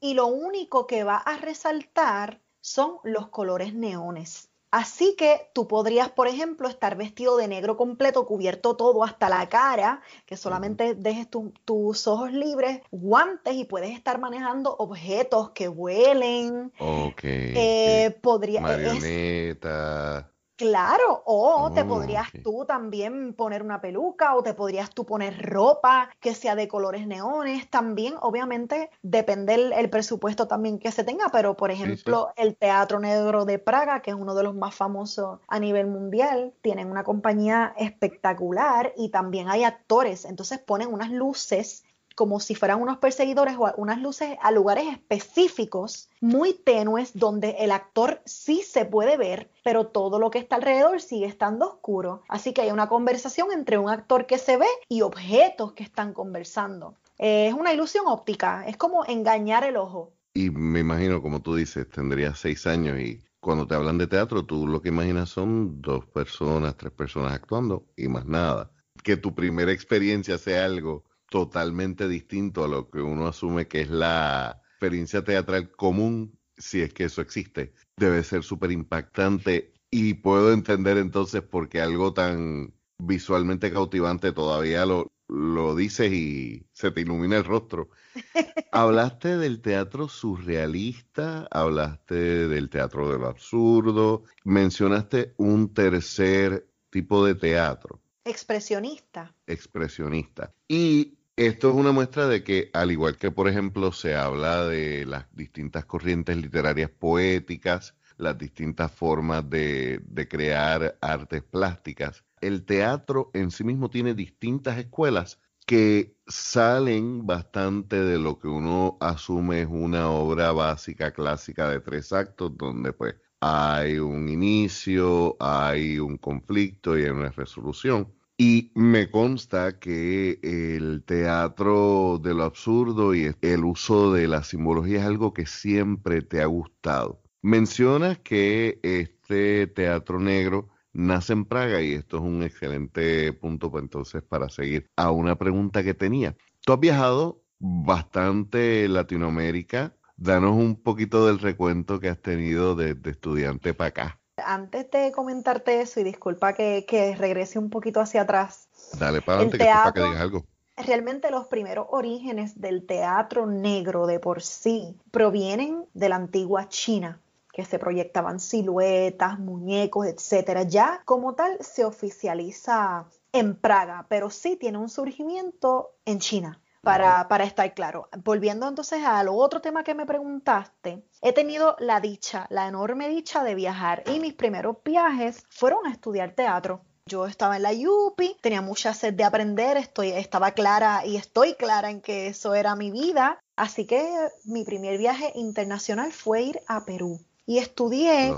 Y 0.00 0.14
lo 0.14 0.26
único 0.26 0.86
que 0.86 1.04
va 1.04 1.16
a 1.16 1.36
resaltar 1.38 2.40
son 2.60 2.96
los 3.04 3.28
colores 3.28 3.74
neones. 3.74 4.50
Así 4.72 5.14
que 5.16 5.48
tú 5.54 5.68
podrías, 5.68 6.10
por 6.10 6.26
ejemplo, 6.26 6.68
estar 6.68 6.96
vestido 6.96 7.36
de 7.36 7.48
negro 7.48 7.76
completo, 7.76 8.26
cubierto 8.26 8.76
todo 8.76 9.04
hasta 9.04 9.28
la 9.28 9.48
cara, 9.48 10.02
que 10.26 10.36
solamente 10.36 10.94
dejes 10.94 11.28
tus 11.64 12.06
ojos 12.06 12.32
libres, 12.32 12.82
guantes 12.90 13.54
y 13.54 13.64
puedes 13.64 13.92
estar 13.92 14.18
manejando 14.18 14.74
objetos 14.76 15.50
que 15.50 15.68
huelen. 15.68 16.72
Ok. 16.78 17.22
Eh, 17.22 18.18
podría, 18.20 18.60
Marioneta. 18.60 20.30
Claro, 20.56 21.22
o 21.26 21.70
te 21.74 21.84
podrías 21.84 22.28
tú 22.42 22.64
también 22.64 23.34
poner 23.34 23.62
una 23.62 23.82
peluca 23.82 24.34
o 24.34 24.42
te 24.42 24.54
podrías 24.54 24.90
tú 24.90 25.04
poner 25.04 25.42
ropa 25.42 26.08
que 26.18 26.34
sea 26.34 26.54
de 26.54 26.66
colores 26.66 27.06
neones. 27.06 27.68
También, 27.68 28.14
obviamente, 28.22 28.88
depende 29.02 29.54
el, 29.54 29.90
presupuesto 29.90 30.48
también 30.48 30.78
que 30.78 30.92
se 30.92 31.04
tenga, 31.04 31.28
pero 31.30 31.58
por 31.58 31.70
ejemplo, 31.70 32.32
el 32.36 32.56
Teatro 32.56 32.98
Negro 33.00 33.44
de 33.44 33.58
Praga, 33.58 34.00
que 34.00 34.12
es 34.12 34.16
uno 34.16 34.34
de 34.34 34.44
los 34.44 34.54
más 34.54 34.74
famosos 34.74 35.40
a 35.46 35.60
nivel 35.60 35.88
mundial, 35.88 36.54
tienen 36.62 36.90
una 36.90 37.04
compañía 37.04 37.74
espectacular 37.76 38.94
y 38.96 39.10
también 39.10 39.50
hay 39.50 39.64
actores. 39.64 40.24
Entonces 40.24 40.58
ponen 40.58 40.92
unas 40.92 41.10
luces 41.10 41.84
como 42.16 42.40
si 42.40 42.54
fueran 42.54 42.80
unos 42.80 42.96
perseguidores 42.96 43.56
o 43.58 43.70
unas 43.76 44.00
luces 44.00 44.36
a 44.42 44.50
lugares 44.50 44.86
específicos, 44.90 46.08
muy 46.20 46.54
tenues, 46.54 47.12
donde 47.14 47.56
el 47.60 47.70
actor 47.70 48.22
sí 48.24 48.62
se 48.62 48.86
puede 48.86 49.18
ver, 49.18 49.50
pero 49.62 49.86
todo 49.86 50.18
lo 50.18 50.30
que 50.30 50.38
está 50.38 50.56
alrededor 50.56 51.02
sigue 51.02 51.26
estando 51.26 51.68
oscuro. 51.68 52.22
Así 52.28 52.54
que 52.54 52.62
hay 52.62 52.70
una 52.70 52.88
conversación 52.88 53.52
entre 53.52 53.76
un 53.76 53.90
actor 53.90 54.26
que 54.26 54.38
se 54.38 54.56
ve 54.56 54.66
y 54.88 55.02
objetos 55.02 55.74
que 55.74 55.84
están 55.84 56.14
conversando. 56.14 56.94
es 57.18 57.52
una 57.52 57.74
ilusión 57.74 58.06
óptica, 58.06 58.64
es 58.66 58.78
como 58.78 59.04
engañar 59.04 59.64
el 59.64 59.76
ojo. 59.76 60.12
Y 60.32 60.48
me 60.50 60.80
imagino, 60.80 61.20
como 61.20 61.40
tú 61.40 61.54
dices, 61.54 61.88
tendría 61.88 62.34
seis 62.34 62.66
años 62.66 62.98
y 62.98 63.22
cuando 63.40 63.66
te 63.66 63.74
hablan 63.74 63.98
de 63.98 64.06
teatro, 64.06 64.44
tú 64.44 64.66
lo 64.66 64.80
que 64.80 64.88
imaginas 64.88 65.28
son 65.28 65.82
dos 65.82 66.06
personas, 66.06 66.76
tres 66.78 66.92
personas 66.92 67.34
actuando 67.34 67.86
y 67.94 68.08
más 68.08 68.24
nada. 68.24 68.70
Que 69.02 69.18
tu 69.18 69.34
primera 69.34 69.70
experiencia 69.70 70.38
sea 70.38 70.64
algo 70.64 71.04
totalmente 71.28 72.08
distinto 72.08 72.64
a 72.64 72.68
lo 72.68 72.90
que 72.90 73.00
uno 73.00 73.26
asume 73.26 73.68
que 73.68 73.82
es 73.82 73.90
la 73.90 74.62
experiencia 74.70 75.24
teatral 75.24 75.70
común, 75.70 76.38
si 76.56 76.82
es 76.82 76.92
que 76.92 77.04
eso 77.04 77.20
existe. 77.20 77.74
Debe 77.96 78.22
ser 78.22 78.42
súper 78.42 78.72
impactante 78.72 79.74
y 79.90 80.14
puedo 80.14 80.52
entender 80.52 80.98
entonces 80.98 81.42
por 81.42 81.68
qué 81.68 81.80
algo 81.80 82.12
tan 82.12 82.74
visualmente 82.98 83.72
cautivante 83.72 84.32
todavía 84.32 84.86
lo, 84.86 85.12
lo 85.28 85.74
dices 85.74 86.12
y 86.12 86.66
se 86.72 86.90
te 86.90 87.00
ilumina 87.02 87.36
el 87.36 87.44
rostro. 87.44 87.90
Hablaste 88.72 89.36
del 89.36 89.60
teatro 89.60 90.08
surrealista, 90.08 91.48
hablaste 91.50 92.48
del 92.48 92.68
teatro 92.68 93.10
de 93.10 93.18
lo 93.18 93.26
absurdo, 93.26 94.24
mencionaste 94.44 95.34
un 95.38 95.72
tercer 95.72 96.68
tipo 96.90 97.24
de 97.24 97.34
teatro. 97.34 98.00
Expresionista. 98.26 99.32
Expresionista. 99.46 100.52
Y 100.66 101.16
esto 101.36 101.70
es 101.70 101.76
una 101.76 101.92
muestra 101.92 102.26
de 102.26 102.42
que, 102.42 102.70
al 102.72 102.90
igual 102.90 103.16
que, 103.16 103.30
por 103.30 103.48
ejemplo, 103.48 103.92
se 103.92 104.16
habla 104.16 104.66
de 104.66 105.06
las 105.06 105.26
distintas 105.32 105.84
corrientes 105.84 106.36
literarias 106.36 106.90
poéticas, 106.90 107.94
las 108.16 108.36
distintas 108.36 108.90
formas 108.90 109.48
de, 109.48 110.00
de 110.02 110.26
crear 110.26 110.98
artes 111.00 111.44
plásticas, 111.44 112.24
el 112.40 112.64
teatro 112.64 113.30
en 113.32 113.52
sí 113.52 113.62
mismo 113.62 113.90
tiene 113.90 114.12
distintas 114.12 114.76
escuelas 114.76 115.38
que 115.64 116.16
salen 116.26 117.26
bastante 117.26 118.02
de 118.02 118.18
lo 118.18 118.40
que 118.40 118.48
uno 118.48 118.96
asume 119.00 119.62
es 119.62 119.68
una 119.70 120.10
obra 120.10 120.50
básica 120.50 121.12
clásica 121.12 121.70
de 121.70 121.80
tres 121.80 122.12
actos, 122.12 122.56
donde 122.56 122.92
pues 122.92 123.14
hay 123.40 123.98
un 123.98 124.28
inicio, 124.28 125.36
hay 125.40 125.98
un 125.98 126.16
conflicto 126.18 126.98
y 126.98 127.04
hay 127.04 127.10
una 127.10 127.30
resolución. 127.30 128.15
Y 128.38 128.70
me 128.74 129.10
consta 129.10 129.78
que 129.78 130.38
el 130.42 131.04
teatro 131.06 132.20
de 132.22 132.34
lo 132.34 132.44
absurdo 132.44 133.14
y 133.14 133.34
el 133.40 133.64
uso 133.64 134.12
de 134.12 134.28
la 134.28 134.42
simbología 134.42 134.98
es 134.98 135.06
algo 135.06 135.32
que 135.32 135.46
siempre 135.46 136.20
te 136.20 136.42
ha 136.42 136.46
gustado. 136.46 137.22
Mencionas 137.40 138.18
que 138.18 138.78
este 138.82 139.66
teatro 139.68 140.20
negro 140.20 140.68
nace 140.92 141.32
en 141.32 141.44
Praga 141.44 141.80
y 141.80 141.92
esto 141.92 142.16
es 142.16 142.22
un 142.24 142.42
excelente 142.42 143.32
punto 143.32 143.70
pues, 143.70 143.82
entonces 143.84 144.22
para 144.22 144.48
seguir 144.48 144.90
a 144.96 145.10
una 145.10 145.36
pregunta 145.36 145.82
que 145.82 145.94
tenía. 145.94 146.36
Tú 146.60 146.72
has 146.72 146.80
viajado 146.80 147.42
bastante 147.58 148.88
Latinoamérica. 148.88 149.96
Danos 150.16 150.56
un 150.56 150.82
poquito 150.82 151.26
del 151.26 151.38
recuento 151.38 152.00
que 152.00 152.08
has 152.08 152.20
tenido 152.20 152.74
de, 152.74 152.98
estudiante 153.04 153.74
para 153.74 153.88
acá. 153.88 154.20
Antes 154.36 154.90
de 154.90 155.12
comentarte 155.12 155.80
eso, 155.80 156.00
y 156.00 156.04
disculpa 156.04 156.52
que, 156.52 156.84
que 156.86 157.16
regrese 157.16 157.58
un 157.58 157.70
poquito 157.70 158.00
hacia 158.00 158.22
atrás. 158.22 158.68
Dale 158.98 159.22
para 159.22 159.38
adelante, 159.38 159.58
que, 159.58 159.64
que 159.64 160.00
digas 160.00 160.20
algo 160.20 160.44
realmente 160.76 161.30
los 161.30 161.46
primeros 161.46 161.86
orígenes 161.90 162.60
del 162.60 162.84
teatro 162.86 163.46
negro 163.46 164.06
de 164.06 164.20
por 164.20 164.42
sí 164.42 164.94
provienen 165.10 165.86
de 165.94 166.08
la 166.08 166.16
antigua 166.16 166.68
China 166.68 167.20
que 167.52 167.64
se 167.64 167.78
proyectaban 167.78 168.38
siluetas, 168.38 169.38
muñecos, 169.38 170.06
etcétera. 170.06 170.64
Ya 170.64 171.00
como 171.06 171.34
tal 171.34 171.56
se 171.60 171.86
oficializa 171.86 173.06
en 173.32 173.56
Praga, 173.56 174.04
pero 174.10 174.28
sí 174.28 174.56
tiene 174.56 174.76
un 174.76 174.90
surgimiento 174.90 175.92
en 176.04 176.18
China. 176.18 176.60
Para, 176.86 177.28
para, 177.28 177.44
estar 177.44 177.74
claro. 177.74 178.08
Volviendo 178.24 178.68
entonces 178.68 179.04
al 179.04 179.28
otro 179.28 179.60
tema 179.60 179.84
que 179.84 179.94
me 179.94 180.06
preguntaste, 180.06 181.04
he 181.20 181.32
tenido 181.32 181.76
la 181.78 182.00
dicha, 182.00 182.46
la 182.48 182.68
enorme 182.68 183.08
dicha 183.08 183.42
de 183.42 183.54
viajar 183.54 184.02
y 184.06 184.20
mis 184.20 184.34
primeros 184.34 184.76
viajes 184.84 185.44
fueron 185.50 185.86
a 185.86 185.90
estudiar 185.90 186.32
teatro. 186.32 186.82
Yo 187.08 187.26
estaba 187.26 187.56
en 187.56 187.62
la 187.62 187.70
UPI, 187.72 188.36
tenía 188.40 188.62
mucha 188.62 188.92
sed 188.92 189.14
de 189.14 189.22
aprender, 189.22 189.76
estoy, 189.76 190.10
estaba 190.10 190.50
clara 190.52 191.06
y 191.06 191.16
estoy 191.16 191.54
clara 191.54 191.90
en 191.90 192.00
que 192.00 192.26
eso 192.26 192.54
era 192.54 192.74
mi 192.74 192.90
vida. 192.90 193.38
Así 193.54 193.86
que 193.86 194.28
mi 194.44 194.64
primer 194.64 194.98
viaje 194.98 195.30
internacional 195.36 196.12
fue 196.12 196.42
ir 196.42 196.60
a 196.66 196.84
Perú 196.84 197.20
y 197.46 197.58
estudié 197.58 198.34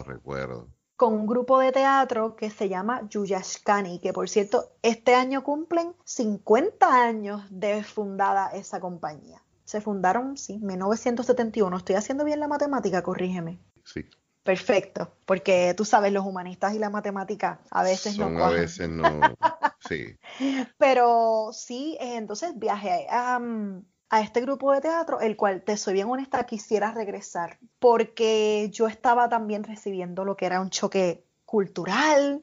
con 0.98 1.14
un 1.14 1.28
grupo 1.28 1.60
de 1.60 1.70
teatro 1.70 2.34
que 2.34 2.50
se 2.50 2.68
llama 2.68 3.08
Yuyashkani, 3.08 4.00
que 4.00 4.12
por 4.12 4.28
cierto, 4.28 4.72
este 4.82 5.14
año 5.14 5.44
cumplen 5.44 5.94
50 6.02 7.04
años 7.04 7.42
de 7.50 7.84
fundada 7.84 8.48
esa 8.48 8.80
compañía. 8.80 9.40
Se 9.64 9.80
fundaron, 9.80 10.36
sí, 10.36 10.54
en 10.54 10.66
1971. 10.66 11.76
Estoy 11.76 11.94
haciendo 11.94 12.24
bien 12.24 12.40
la 12.40 12.48
matemática, 12.48 13.04
corrígeme. 13.04 13.60
Sí. 13.84 14.06
Perfecto, 14.42 15.12
porque 15.24 15.72
tú 15.76 15.84
sabes, 15.84 16.12
los 16.12 16.26
humanistas 16.26 16.74
y 16.74 16.80
la 16.80 16.90
matemática 16.90 17.60
a 17.70 17.84
veces 17.84 18.18
no 18.18 18.28
no. 18.28 18.44
A 18.44 18.50
veces 18.50 18.88
no, 18.88 19.20
sí. 19.88 20.16
Pero 20.78 21.50
sí, 21.52 21.96
eh, 22.00 22.16
entonces 22.16 22.58
viajé 22.58 23.06
a, 23.08 23.38
a 24.10 24.20
este 24.20 24.40
grupo 24.40 24.72
de 24.72 24.80
teatro, 24.80 25.20
el 25.20 25.36
cual, 25.36 25.62
te 25.62 25.76
soy 25.76 25.94
bien 25.94 26.08
honesta, 26.08 26.44
quisiera 26.44 26.92
regresar, 26.92 27.58
porque 27.78 28.70
yo 28.72 28.86
estaba 28.86 29.28
también 29.28 29.64
recibiendo 29.64 30.24
lo 30.24 30.36
que 30.36 30.46
era 30.46 30.60
un 30.60 30.70
choque 30.70 31.24
cultural, 31.44 32.42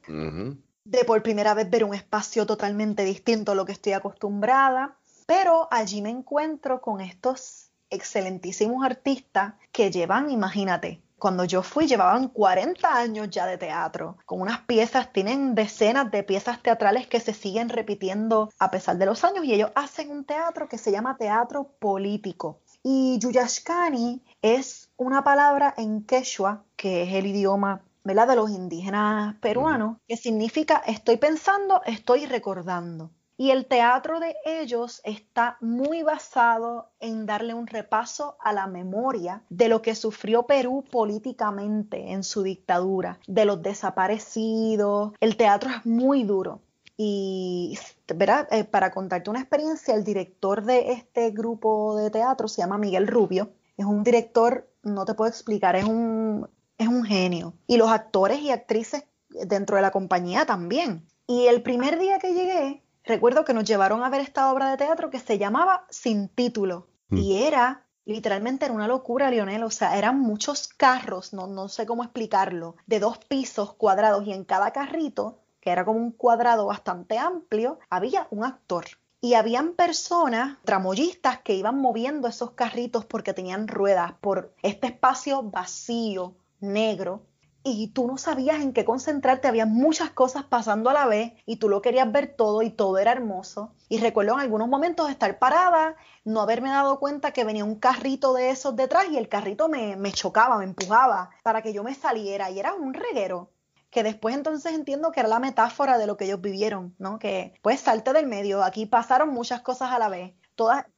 de 0.84 1.04
por 1.04 1.22
primera 1.22 1.54
vez 1.54 1.68
ver 1.68 1.84
un 1.84 1.94
espacio 1.94 2.46
totalmente 2.46 3.04
distinto 3.04 3.52
a 3.52 3.54
lo 3.54 3.64
que 3.64 3.72
estoy 3.72 3.92
acostumbrada, 3.92 4.96
pero 5.26 5.68
allí 5.70 6.02
me 6.02 6.10
encuentro 6.10 6.80
con 6.80 7.00
estos 7.00 7.70
excelentísimos 7.90 8.84
artistas 8.84 9.54
que 9.72 9.90
llevan, 9.90 10.30
imagínate, 10.30 11.00
cuando 11.18 11.44
yo 11.44 11.62
fui 11.62 11.86
llevaban 11.86 12.28
40 12.28 12.94
años 12.94 13.30
ya 13.30 13.46
de 13.46 13.58
teatro, 13.58 14.18
con 14.26 14.40
unas 14.40 14.60
piezas, 14.60 15.12
tienen 15.12 15.54
decenas 15.54 16.10
de 16.10 16.22
piezas 16.22 16.62
teatrales 16.62 17.06
que 17.06 17.20
se 17.20 17.32
siguen 17.32 17.68
repitiendo 17.68 18.50
a 18.58 18.70
pesar 18.70 18.98
de 18.98 19.06
los 19.06 19.24
años 19.24 19.44
y 19.44 19.54
ellos 19.54 19.72
hacen 19.74 20.10
un 20.10 20.24
teatro 20.24 20.68
que 20.68 20.78
se 20.78 20.92
llama 20.92 21.16
teatro 21.16 21.70
político. 21.78 22.60
Y 22.82 23.18
Yuyashkani 23.18 24.22
es 24.42 24.90
una 24.96 25.24
palabra 25.24 25.74
en 25.76 26.04
quechua, 26.04 26.64
que 26.76 27.02
es 27.02 27.14
el 27.14 27.26
idioma 27.26 27.82
¿verdad? 28.04 28.28
de 28.28 28.36
los 28.36 28.50
indígenas 28.50 29.34
peruanos, 29.40 29.98
que 30.06 30.16
significa 30.16 30.82
estoy 30.86 31.16
pensando, 31.16 31.82
estoy 31.84 32.26
recordando. 32.26 33.10
Y 33.38 33.50
el 33.50 33.66
teatro 33.66 34.18
de 34.18 34.34
ellos 34.46 35.02
está 35.04 35.58
muy 35.60 36.02
basado 36.02 36.90
en 37.00 37.26
darle 37.26 37.52
un 37.52 37.66
repaso 37.66 38.36
a 38.40 38.52
la 38.52 38.66
memoria 38.66 39.42
de 39.50 39.68
lo 39.68 39.82
que 39.82 39.94
sufrió 39.94 40.44
Perú 40.44 40.84
políticamente 40.90 42.12
en 42.12 42.24
su 42.24 42.42
dictadura, 42.42 43.18
de 43.26 43.44
los 43.44 43.62
desaparecidos. 43.62 45.12
El 45.20 45.36
teatro 45.36 45.70
es 45.70 45.84
muy 45.84 46.24
duro. 46.24 46.60
Y 46.96 47.78
eh, 48.08 48.64
para 48.64 48.90
contarte 48.90 49.28
una 49.28 49.40
experiencia, 49.40 49.94
el 49.94 50.04
director 50.04 50.64
de 50.64 50.92
este 50.92 51.30
grupo 51.30 51.96
de 51.96 52.10
teatro 52.10 52.48
se 52.48 52.62
llama 52.62 52.78
Miguel 52.78 53.06
Rubio. 53.06 53.50
Es 53.76 53.84
un 53.84 54.02
director, 54.02 54.66
no 54.82 55.04
te 55.04 55.12
puedo 55.12 55.28
explicar, 55.28 55.76
es 55.76 55.84
un, 55.84 56.48
es 56.78 56.88
un 56.88 57.04
genio. 57.04 57.52
Y 57.66 57.76
los 57.76 57.90
actores 57.90 58.40
y 58.40 58.50
actrices 58.50 59.04
dentro 59.28 59.76
de 59.76 59.82
la 59.82 59.90
compañía 59.90 60.46
también. 60.46 61.06
Y 61.26 61.48
el 61.48 61.62
primer 61.62 61.98
día 61.98 62.18
que 62.18 62.32
llegué, 62.32 62.82
recuerdo 63.06 63.44
que 63.44 63.54
nos 63.54 63.64
llevaron 63.64 64.02
a 64.02 64.10
ver 64.10 64.20
esta 64.20 64.52
obra 64.52 64.70
de 64.70 64.76
teatro 64.76 65.10
que 65.10 65.18
se 65.18 65.38
llamaba 65.38 65.86
Sin 65.88 66.28
título 66.28 66.88
mm. 67.08 67.16
y 67.16 67.42
era 67.44 67.86
literalmente 68.06 68.64
era 68.64 68.74
una 68.74 68.88
locura, 68.88 69.30
Lionel, 69.30 69.64
o 69.64 69.70
sea, 69.70 69.98
eran 69.98 70.20
muchos 70.20 70.68
carros, 70.68 71.32
no, 71.32 71.48
no 71.48 71.68
sé 71.68 71.86
cómo 71.86 72.04
explicarlo, 72.04 72.76
de 72.86 73.00
dos 73.00 73.18
pisos 73.18 73.74
cuadrados 73.74 74.24
y 74.26 74.32
en 74.32 74.44
cada 74.44 74.70
carrito, 74.70 75.40
que 75.60 75.70
era 75.70 75.84
como 75.84 75.98
un 75.98 76.12
cuadrado 76.12 76.66
bastante 76.66 77.18
amplio, 77.18 77.78
había 77.90 78.28
un 78.30 78.44
actor. 78.44 78.84
Y 79.20 79.34
habían 79.34 79.72
personas, 79.72 80.58
tramoyistas, 80.64 81.40
que 81.40 81.54
iban 81.54 81.80
moviendo 81.80 82.28
esos 82.28 82.52
carritos 82.52 83.04
porque 83.04 83.34
tenían 83.34 83.66
ruedas 83.66 84.12
por 84.20 84.54
este 84.62 84.86
espacio 84.86 85.42
vacío, 85.42 86.36
negro, 86.60 87.26
y 87.68 87.88
tú 87.88 88.06
no 88.06 88.16
sabías 88.16 88.60
en 88.60 88.72
qué 88.72 88.84
concentrarte, 88.84 89.48
había 89.48 89.66
muchas 89.66 90.10
cosas 90.10 90.44
pasando 90.44 90.88
a 90.88 90.92
la 90.92 91.06
vez 91.06 91.32
y 91.46 91.56
tú 91.56 91.68
lo 91.68 91.82
querías 91.82 92.10
ver 92.12 92.34
todo 92.36 92.62
y 92.62 92.70
todo 92.70 92.98
era 92.98 93.10
hermoso. 93.10 93.72
Y 93.88 93.98
recuerdo 93.98 94.34
en 94.34 94.40
algunos 94.40 94.68
momentos 94.68 95.10
estar 95.10 95.38
parada, 95.38 95.96
no 96.24 96.40
haberme 96.40 96.70
dado 96.70 97.00
cuenta 97.00 97.32
que 97.32 97.44
venía 97.44 97.64
un 97.64 97.74
carrito 97.74 98.34
de 98.34 98.50
esos 98.50 98.76
detrás 98.76 99.06
y 99.10 99.16
el 99.16 99.28
carrito 99.28 99.68
me, 99.68 99.96
me 99.96 100.12
chocaba, 100.12 100.58
me 100.58 100.64
empujaba 100.64 101.30
para 101.42 101.62
que 101.62 101.72
yo 101.72 101.82
me 101.82 101.94
saliera 101.94 102.50
y 102.50 102.60
era 102.60 102.74
un 102.74 102.94
reguero 102.94 103.50
que 103.90 104.02
después 104.02 104.34
entonces 104.34 104.72
entiendo 104.72 105.10
que 105.10 105.20
era 105.20 105.28
la 105.28 105.38
metáfora 105.38 105.98
de 105.98 106.06
lo 106.06 106.16
que 106.16 106.26
ellos 106.26 106.40
vivieron, 106.40 106.94
¿no? 106.98 107.18
Que 107.18 107.54
pues 107.62 107.80
salte 107.80 108.12
del 108.12 108.26
medio, 108.26 108.62
aquí 108.62 108.86
pasaron 108.86 109.30
muchas 109.30 109.62
cosas 109.62 109.90
a 109.90 109.98
la 109.98 110.08
vez 110.08 110.34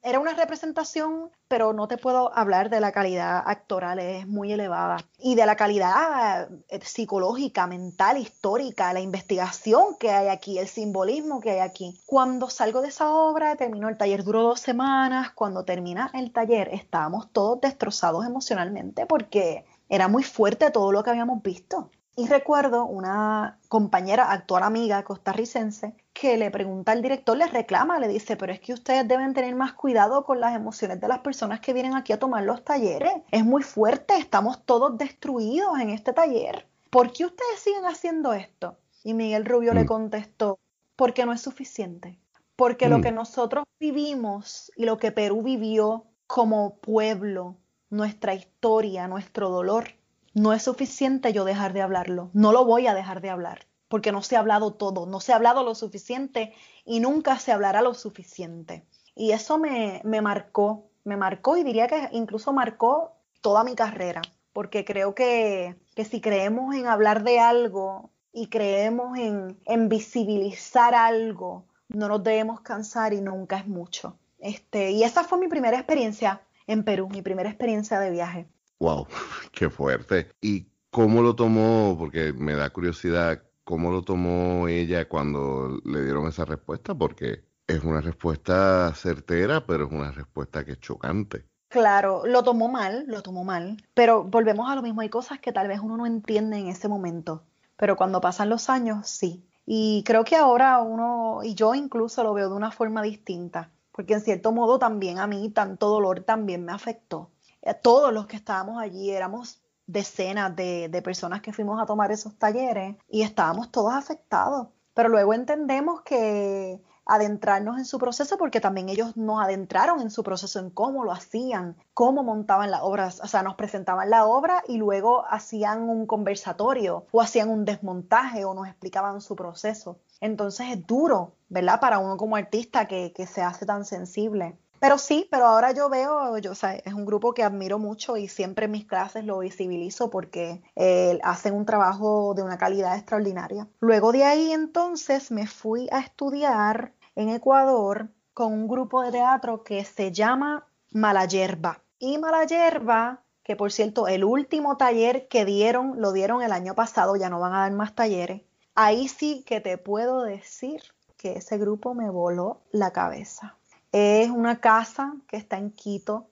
era 0.03 0.21
una 0.21 0.35
representación, 0.35 1.31
pero 1.49 1.73
no 1.73 1.89
te 1.89 1.99
puedo 1.99 2.37
hablar 2.37 2.71
de 2.71 2.81
la 2.81 2.93
calidad 2.93 3.43
actoral, 3.45 3.99
es 3.99 4.27
muy 4.27 4.53
elevada. 4.53 4.99
Y 5.19 5.35
de 5.35 5.47
la 5.47 5.57
calidad 5.57 6.49
eh, 6.69 6.81
psicológica, 6.83 7.67
mental, 7.67 8.19
histórica, 8.19 8.93
la 8.93 9.01
investigación 9.01 9.97
que 9.99 10.11
hay 10.11 10.29
aquí, 10.29 10.59
el 10.59 10.69
simbolismo 10.69 11.41
que 11.41 11.51
hay 11.51 11.59
aquí. 11.61 11.99
Cuando 12.07 12.51
salgo 12.51 12.83
de 12.83 12.89
esa 12.89 13.13
obra, 13.13 13.57
terminó 13.57 13.89
el 13.89 13.97
taller, 13.97 14.23
duró 14.23 14.43
dos 14.43 14.61
semanas, 14.61 15.33
cuando 15.33 15.65
termina 15.65 16.11
el 16.15 16.33
taller 16.33 16.69
estábamos 16.73 17.33
todos 17.33 17.61
destrozados 17.61 18.27
emocionalmente 18.27 19.07
porque 19.07 19.65
era 19.89 20.09
muy 20.09 20.23
fuerte 20.23 20.71
todo 20.71 20.93
lo 20.93 21.03
que 21.03 21.11
habíamos 21.11 21.43
visto. 21.43 21.91
Y 22.19 22.27
recuerdo 22.27 22.85
una 22.85 23.61
compañera, 23.69 24.33
actual 24.33 24.65
amiga 24.65 25.05
costarricense, 25.05 25.95
que 26.13 26.37
le 26.37 26.51
pregunta 26.51 26.91
al 26.91 27.01
director, 27.01 27.37
le 27.37 27.47
reclama, 27.47 28.01
le 28.01 28.09
dice, 28.09 28.37
pero 28.37 28.53
es 28.53 28.59
que 28.59 28.73
ustedes 28.73 29.07
deben 29.07 29.35
tener 29.35 29.55
más 29.55 29.75
cuidado 29.75 30.25
con 30.25 30.41
las 30.41 30.57
emociones 30.57 31.01
de 31.01 31.07
las 31.07 31.21
personas 31.21 31.61
que 31.61 31.73
vienen 31.73 31.95
aquí 31.95 32.13
a 32.13 32.19
tomar 32.19 32.43
los 32.43 32.65
talleres. 32.65 33.13
Es 33.31 33.45
muy 33.45 33.63
fuerte, 33.63 34.17
estamos 34.17 34.65
todos 34.65 34.99
destruidos 34.99 35.79
en 35.79 35.91
este 35.91 36.13
taller. 36.13 36.67
¿Por 36.91 37.13
qué 37.13 37.25
ustedes 37.25 37.61
siguen 37.61 37.87
haciendo 37.87 38.33
esto? 38.33 38.77
Y 39.05 39.15
Miguel 39.15 39.45
Rubio 39.45 39.73
le 39.73 39.85
mm. 39.85 39.87
contestó, 39.87 40.59
porque 40.97 41.25
no 41.25 41.33
es 41.33 41.41
suficiente. 41.41 42.19
Porque 42.57 42.89
lo 42.89 42.99
mm. 42.99 43.03
que 43.03 43.13
nosotros 43.13 43.63
vivimos 43.79 44.73
y 44.75 44.87
lo 44.87 44.99
que 44.99 45.13
Perú 45.13 45.45
vivió 45.45 46.07
como 46.27 46.79
pueblo, 46.79 47.55
nuestra 47.91 48.35
historia, 48.35 49.07
nuestro 49.07 49.51
dolor, 49.51 49.93
no 50.35 50.53
es 50.53 50.63
suficiente 50.63 51.33
yo 51.33 51.45
dejar 51.45 51.73
de 51.73 51.83
hablarlo. 51.83 52.31
No 52.33 52.53
lo 52.53 52.65
voy 52.65 52.87
a 52.87 52.95
dejar 52.95 53.21
de 53.21 53.31
hablar 53.31 53.69
porque 53.89 54.13
no 54.13 54.23
se 54.23 54.37
ha 54.37 54.41
hablado 54.41 54.75
todo, 54.75 55.07
no 55.07 55.21
se 55.21 55.33
ha 55.33 55.37
hablado 55.37 55.65
lo 55.65 55.75
suficiente 55.75 56.55
y 56.85 57.01
nunca 57.01 57.39
se 57.39 57.53
hablará 57.53 57.83
lo 57.83 57.95
suficiente. 57.95 58.85
Y 59.15 59.33
eso 59.33 59.59
me, 59.59 60.01
me 60.05 60.21
marcó, 60.21 60.91
me 61.05 61.17
marcó 61.17 61.57
y 61.57 61.65
diría 61.65 61.89
que 61.89 62.09
incluso 62.13 62.53
marcó 62.53 63.17
toda 63.41 63.65
mi 63.65 63.75
carrera, 63.75 64.23
porque 64.53 64.85
creo 64.85 65.15
que, 65.15 65.77
que 65.95 66.05
si 66.05 66.21
creemos 66.21 66.75
en 66.75 66.87
hablar 66.87 67.25
de 67.25 67.41
algo 67.41 68.11
y 68.33 68.49
creemos 68.49 69.19
en, 69.19 69.59
en 69.65 69.89
visibilizar 69.89 70.95
algo, 70.95 71.65
no 71.89 72.09
nos 72.09 72.23
debemos 72.23 72.61
cansar 72.61 73.15
y 73.15 73.21
nunca 73.21 73.57
es 73.57 73.67
mucho. 73.67 74.19
Este, 74.39 74.93
y 74.93 75.03
esa 75.03 75.25
fue 75.25 75.39
mi 75.39 75.49
primera 75.49 75.79
experiencia 75.79 76.43
en 76.67 76.85
Perú, 76.85 77.09
mi 77.09 77.23
primera 77.23 77.49
experiencia 77.49 77.99
de 77.99 78.11
viaje. 78.11 78.47
Wow, 78.81 79.09
qué 79.53 79.71
fuerte. 79.71 80.31
¿Y 80.41 80.67
cómo 80.91 81.23
lo 81.23 81.35
tomó? 81.35 81.97
Porque 81.99 82.33
me 82.33 82.55
da 82.55 82.71
curiosidad, 82.71 83.43
¿cómo 83.65 83.91
lo 83.91 84.03
tomó 84.03 84.69
ella 84.69 85.09
cuando 85.09 85.81
le 85.85 86.05
dieron 86.05 86.29
esa 86.29 86.45
respuesta? 86.45 86.95
Porque 86.95 87.45
es 87.67 87.83
una 87.83 88.01
respuesta 88.01 88.95
certera, 88.95 89.67
pero 89.67 89.87
es 89.87 89.93
una 89.93 90.13
respuesta 90.13 90.65
que 90.65 90.73
es 90.73 90.81
chocante. 90.81 91.45
Claro, 91.69 92.23
lo 92.25 92.43
tomó 92.45 92.69
mal, 92.69 93.05
lo 93.09 93.23
tomó 93.23 93.45
mal, 93.45 93.77
pero 93.93 94.25
volvemos 94.25 94.71
a 94.71 94.75
lo 94.75 94.81
mismo, 94.81 95.03
hay 95.03 95.11
cosas 95.11 95.39
que 95.39 95.53
tal 95.53 95.69
vez 95.69 95.81
uno 95.81 95.99
no 95.99 96.07
entiende 96.07 96.57
en 96.57 96.69
ese 96.69 96.89
momento, 96.89 97.43
pero 97.77 97.95
cuando 97.95 98.23
pasan 98.23 98.49
los 98.49 98.71
años, 98.71 99.07
sí. 99.07 99.45
Y 99.67 100.03
creo 100.07 100.25
que 100.25 100.37
ahora 100.37 100.81
uno, 100.81 101.41
y 101.43 101.55
yo 101.55 101.75
incluso 101.75 102.25
lo 102.25 102.33
veo 102.33 102.49
de 102.49 102.57
una 102.57 102.71
forma 102.71 103.03
distinta, 103.03 103.71
porque 103.93 104.15
en 104.15 104.23
cierto 104.23 104.51
modo 104.51 104.79
también 104.79 105.19
a 105.19 105.27
mí 105.27 105.51
tanto 105.51 105.89
dolor 105.91 106.21
también 106.21 106.65
me 106.65 106.73
afectó 106.73 107.31
todos 107.75 108.13
los 108.13 108.27
que 108.27 108.37
estábamos 108.37 108.81
allí 108.81 109.11
éramos 109.11 109.61
decenas 109.89 110.55
de, 110.55 111.01
personas 111.03 111.41
que 111.41 111.53
fuimos 111.53 111.81
a 111.81 111.87
tomar 111.87 112.13
esos 112.13 112.37
talleres 112.39 112.97
y 113.09 113.23
estábamos 113.23 113.73
todos 113.73 113.95
afectados. 113.95 114.69
Pero 114.95 115.09
luego 115.09 115.33
entendemos 115.33 116.03
que 116.03 116.81
adentrarnos 117.07 117.79
en 117.79 117.87
su 117.87 117.99
proceso 117.99 118.37
porque 118.37 118.61
también 118.61 118.91
ellos 118.91 119.17
nos 119.17 119.43
adentraron 119.43 120.01
en 120.01 120.11
su 120.11 120.23
proceso, 120.23 120.59
en 120.59 120.69
cómo 120.69 121.05
lo 121.05 121.13
hacían, 121.13 121.77
cómo 121.95 122.23
montaban 122.23 122.71
las 122.71 122.83
obras, 122.83 123.21
o 123.23 123.27
sea, 123.27 123.43
nos 123.43 123.55
presentaban 123.55 124.11
la 124.11 124.27
obra 124.27 124.63
y 124.69 124.77
luego 124.77 125.25
hacían 125.27 125.89
un 125.89 126.07
conversatorio 126.07 127.07
o 127.11 127.23
hacían 127.23 127.49
un 127.49 127.65
desmontaje 127.65 128.45
o 128.45 128.53
nos 128.53 128.67
explicaban 128.67 129.23
su 129.23 129.37
proceso. 129.37 130.01
Entonces 130.21 130.67
es 130.71 130.87
duro, 130.87 131.33
¿verdad? 131.49 131.81
Para 131.81 131.99
uno 131.99 132.19
como 132.19 132.37
artista 132.37 132.87
que 132.87 133.27
se 133.27 133.41
hace 133.41 133.65
tan 133.65 133.87
sensible. 133.87 134.59
Pero 134.81 134.99
sí, 134.99 135.27
pero 135.31 135.47
ahora 135.47 135.73
yo 135.73 135.89
veo, 135.89 136.39
yo, 136.39 136.53
o 136.53 136.55
sea, 136.55 136.75
es 136.75 136.95
un 136.95 137.05
grupo 137.05 137.35
que 137.35 137.43
admiro 137.43 137.79
mucho 137.79 138.17
y 138.17 138.29
siempre 138.29 138.67
en 138.67 138.73
mis 138.73 138.87
clases 138.87 139.25
lo 139.25 139.39
visibilizo 139.41 140.11
porque 140.11 140.63
eh, 140.77 141.19
hacen 141.23 141.55
un 141.55 141.67
trabajo 141.67 142.35
de 142.35 142.43
una 142.43 142.59
calidad 142.59 142.97
extraordinaria. 142.97 143.69
Luego 143.81 144.13
de 144.13 144.25
ahí 144.25 144.53
entonces 144.53 145.31
me 145.31 145.47
fui 145.47 145.89
a 145.91 146.01
estudiar 146.01 146.93
en 147.17 147.31
Ecuador 147.31 148.11
con 148.33 148.53
un 148.53 148.69
grupo 148.69 149.03
de 149.03 149.11
teatro 149.11 149.65
que 149.65 149.85
se 149.85 150.13
llama 150.13 150.69
Malayerba. 150.93 151.83
Y 151.99 152.19
Malayerba, 152.19 153.25
que 153.43 153.57
por 153.57 153.73
cierto, 153.73 154.07
el 154.07 154.23
último 154.23 154.77
taller 154.77 155.27
que 155.27 155.45
dieron, 155.45 156.01
lo 156.01 156.13
dieron 156.13 156.43
el 156.43 156.53
año 156.53 156.75
pasado, 156.75 157.17
ya 157.17 157.29
no 157.29 157.41
van 157.41 157.55
a 157.55 157.63
dar 157.63 157.73
más 157.73 157.97
talleres. 157.97 158.43
Ahí 158.77 159.09
sí 159.09 159.43
que 159.45 159.61
te 159.61 159.77
puedo 159.77 160.23
decir 160.23 160.83
que 161.17 161.33
ese 161.33 161.59
grupo 161.59 161.95
me 161.95 162.09
voló 162.11 162.61
la 162.71 162.93
cabeza. 162.93 163.58
Es 163.93 164.31
una 164.31 164.61
casa 164.61 165.15
que 165.27 165.37
está 165.37 165.59
en 165.59 165.71
Quito, 165.71 166.29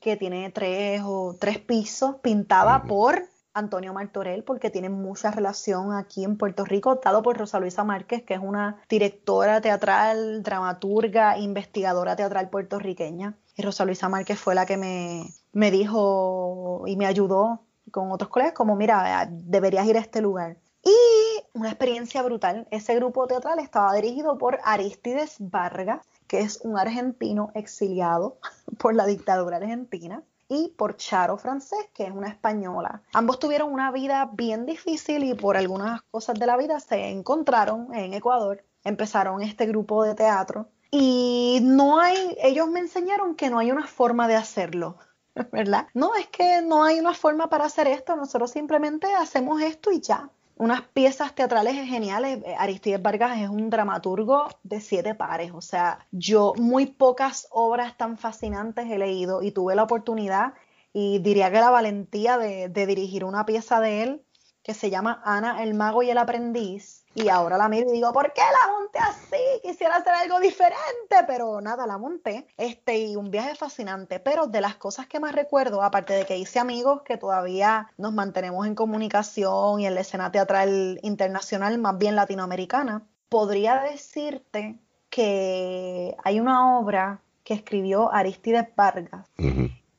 que 0.00 0.16
tiene 0.16 0.50
tres 0.50 1.02
o 1.04 1.36
tres 1.38 1.58
pisos, 1.58 2.16
pintada 2.16 2.84
por 2.84 3.22
Antonio 3.54 3.94
Martorell, 3.94 4.44
porque 4.44 4.70
tiene 4.70 4.90
mucha 4.90 5.30
relación 5.30 5.92
aquí 5.92 6.24
en 6.24 6.36
Puerto 6.36 6.64
Rico, 6.64 7.00
dado 7.02 7.22
por 7.22 7.38
Rosa 7.38 7.58
Luisa 7.58 7.84
Márquez, 7.84 8.22
que 8.22 8.34
es 8.34 8.40
una 8.40 8.82
directora 8.88 9.60
teatral, 9.60 10.42
dramaturga, 10.42 11.38
investigadora 11.38 12.16
teatral 12.16 12.50
puertorriqueña. 12.50 13.34
Y 13.56 13.62
Rosa 13.62 13.84
Luisa 13.84 14.08
Márquez 14.08 14.38
fue 14.38 14.54
la 14.54 14.66
que 14.66 14.76
me, 14.76 15.30
me 15.52 15.70
dijo 15.70 16.82
y 16.86 16.96
me 16.96 17.06
ayudó 17.06 17.62
con 17.90 18.10
otros 18.10 18.28
colegas, 18.28 18.52
como 18.52 18.76
mira, 18.76 19.26
deberías 19.30 19.86
ir 19.86 19.96
a 19.96 20.00
este 20.00 20.20
lugar. 20.20 20.58
Y 20.82 21.35
una 21.56 21.70
experiencia 21.70 22.22
brutal. 22.22 22.68
Ese 22.70 22.94
grupo 22.94 23.26
teatral 23.26 23.58
estaba 23.58 23.94
dirigido 23.94 24.36
por 24.36 24.58
Aristides 24.62 25.36
Vargas, 25.38 26.06
que 26.26 26.40
es 26.40 26.60
un 26.62 26.78
argentino 26.78 27.50
exiliado 27.54 28.36
por 28.78 28.94
la 28.94 29.06
dictadura 29.06 29.56
argentina 29.56 30.22
y 30.48 30.68
por 30.76 30.96
Charo 30.96 31.38
Francés, 31.38 31.88
que 31.94 32.04
es 32.04 32.10
una 32.10 32.28
española. 32.28 33.02
Ambos 33.14 33.38
tuvieron 33.38 33.72
una 33.72 33.90
vida 33.90 34.30
bien 34.32 34.66
difícil 34.66 35.24
y 35.24 35.34
por 35.34 35.56
algunas 35.56 36.02
cosas 36.10 36.38
de 36.38 36.46
la 36.46 36.58
vida 36.58 36.78
se 36.78 37.08
encontraron 37.08 37.92
en 37.94 38.12
Ecuador, 38.12 38.62
empezaron 38.84 39.42
este 39.42 39.66
grupo 39.66 40.04
de 40.04 40.14
teatro 40.14 40.68
y 40.90 41.60
no 41.62 41.98
hay, 41.98 42.36
ellos 42.42 42.68
me 42.68 42.80
enseñaron 42.80 43.34
que 43.34 43.48
no 43.48 43.58
hay 43.58 43.72
una 43.72 43.86
forma 43.86 44.28
de 44.28 44.36
hacerlo. 44.36 44.98
¿Verdad? 45.52 45.88
No, 45.94 46.14
es 46.14 46.28
que 46.28 46.60
no 46.62 46.84
hay 46.84 47.00
una 47.00 47.14
forma 47.14 47.48
para 47.48 47.64
hacer 47.64 47.88
esto, 47.88 48.14
nosotros 48.14 48.50
simplemente 48.50 49.06
hacemos 49.14 49.62
esto 49.62 49.90
y 49.90 50.00
ya 50.00 50.30
unas 50.56 50.82
piezas 50.82 51.34
teatrales 51.34 51.74
geniales. 51.86 52.42
Eh, 52.44 52.54
Aristides 52.58 53.00
Vargas 53.00 53.38
es 53.38 53.48
un 53.48 53.70
dramaturgo 53.70 54.48
de 54.62 54.80
siete 54.80 55.14
pares, 55.14 55.52
o 55.54 55.60
sea, 55.60 56.06
yo 56.10 56.54
muy 56.56 56.86
pocas 56.86 57.46
obras 57.50 57.96
tan 57.96 58.18
fascinantes 58.18 58.90
he 58.90 58.98
leído 58.98 59.42
y 59.42 59.52
tuve 59.52 59.74
la 59.74 59.84
oportunidad 59.84 60.54
y 60.92 61.18
diría 61.20 61.50
que 61.50 61.60
la 61.60 61.70
valentía 61.70 62.38
de, 62.38 62.68
de 62.68 62.86
dirigir 62.86 63.24
una 63.24 63.44
pieza 63.46 63.80
de 63.80 64.02
él 64.02 64.22
que 64.62 64.74
se 64.74 64.90
llama 64.90 65.22
Ana, 65.24 65.62
el 65.62 65.74
mago 65.74 66.02
y 66.02 66.10
el 66.10 66.18
aprendiz. 66.18 67.05
Y 67.16 67.30
ahora 67.30 67.56
la 67.56 67.70
miro 67.70 67.88
y 67.88 67.94
digo, 67.94 68.12
¿por 68.12 68.30
qué 68.34 68.42
la 68.42 68.72
monté 68.74 68.98
así? 68.98 69.62
Quisiera 69.62 69.96
hacer 69.96 70.12
algo 70.12 70.38
diferente, 70.38 71.16
pero 71.26 71.62
nada, 71.62 71.86
la 71.86 71.96
monté. 71.96 72.46
Este, 72.58 72.98
y 72.98 73.16
un 73.16 73.30
viaje 73.30 73.54
fascinante. 73.54 74.20
Pero 74.20 74.48
de 74.48 74.60
las 74.60 74.76
cosas 74.76 75.06
que 75.06 75.18
más 75.18 75.34
recuerdo, 75.34 75.82
aparte 75.82 76.12
de 76.12 76.26
que 76.26 76.36
hice 76.36 76.58
amigos 76.58 77.00
que 77.06 77.16
todavía 77.16 77.90
nos 77.96 78.12
mantenemos 78.12 78.66
en 78.66 78.74
comunicación 78.74 79.80
y 79.80 79.86
en 79.86 79.94
la 79.94 80.02
escena 80.02 80.30
teatral 80.30 81.00
internacional, 81.02 81.78
más 81.78 81.96
bien 81.96 82.16
latinoamericana, 82.16 83.06
podría 83.30 83.80
decirte 83.80 84.78
que 85.08 86.14
hay 86.22 86.38
una 86.38 86.78
obra 86.78 87.22
que 87.44 87.54
escribió 87.54 88.12
Aristides 88.12 88.68
Vargas 88.76 89.26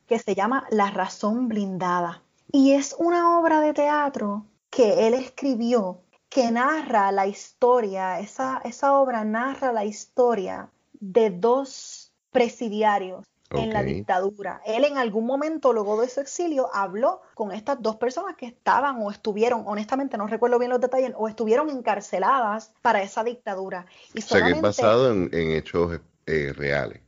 que 0.06 0.20
se 0.20 0.36
llama 0.36 0.68
La 0.70 0.92
razón 0.92 1.48
blindada. 1.48 2.22
Y 2.52 2.74
es 2.74 2.96
una 3.00 3.40
obra 3.40 3.60
de 3.60 3.74
teatro 3.74 4.46
que 4.70 5.08
él 5.08 5.16
escribió 5.16 6.02
que 6.30 6.52
narra 6.52 7.12
la 7.12 7.28
historia, 7.28 8.20
esa, 8.20 8.62
esa 8.64 8.98
obra 8.98 9.24
narra 9.24 9.72
la 9.72 9.86
historia 9.86 10.70
de 11.00 11.30
dos 11.30 12.12
presidiarios 12.32 13.26
en 13.52 13.72
la 13.72 13.82
dictadura. 13.82 14.62
Él 14.66 14.84
en 14.84 14.98
algún 14.98 15.26
momento, 15.26 15.72
luego 15.72 16.02
de 16.02 16.10
su 16.10 16.20
exilio, 16.20 16.70
habló 16.74 17.22
con 17.34 17.52
estas 17.52 17.82
dos 17.82 17.96
personas 17.96 18.36
que 18.36 18.46
estaban 18.46 19.02
o 19.02 19.10
estuvieron, 19.10 19.64
honestamente 19.66 20.18
no 20.18 20.28
recuerdo 20.28 20.60
bien 20.60 20.72
los 20.72 20.82
detalles, 20.82 21.14
o 21.16 21.28
estuvieron 21.28 21.70
encarceladas 21.70 22.74
para 22.82 23.02
esa 23.02 23.24
dictadura. 23.24 23.86
Y 24.14 24.20
o 24.20 24.22
sea 24.22 24.46
que 24.46 24.52
es 24.52 24.62
basado 24.62 25.12
en, 25.12 25.30
hechos 25.34 26.00
eh, 26.26 26.54
reales. 26.56 27.02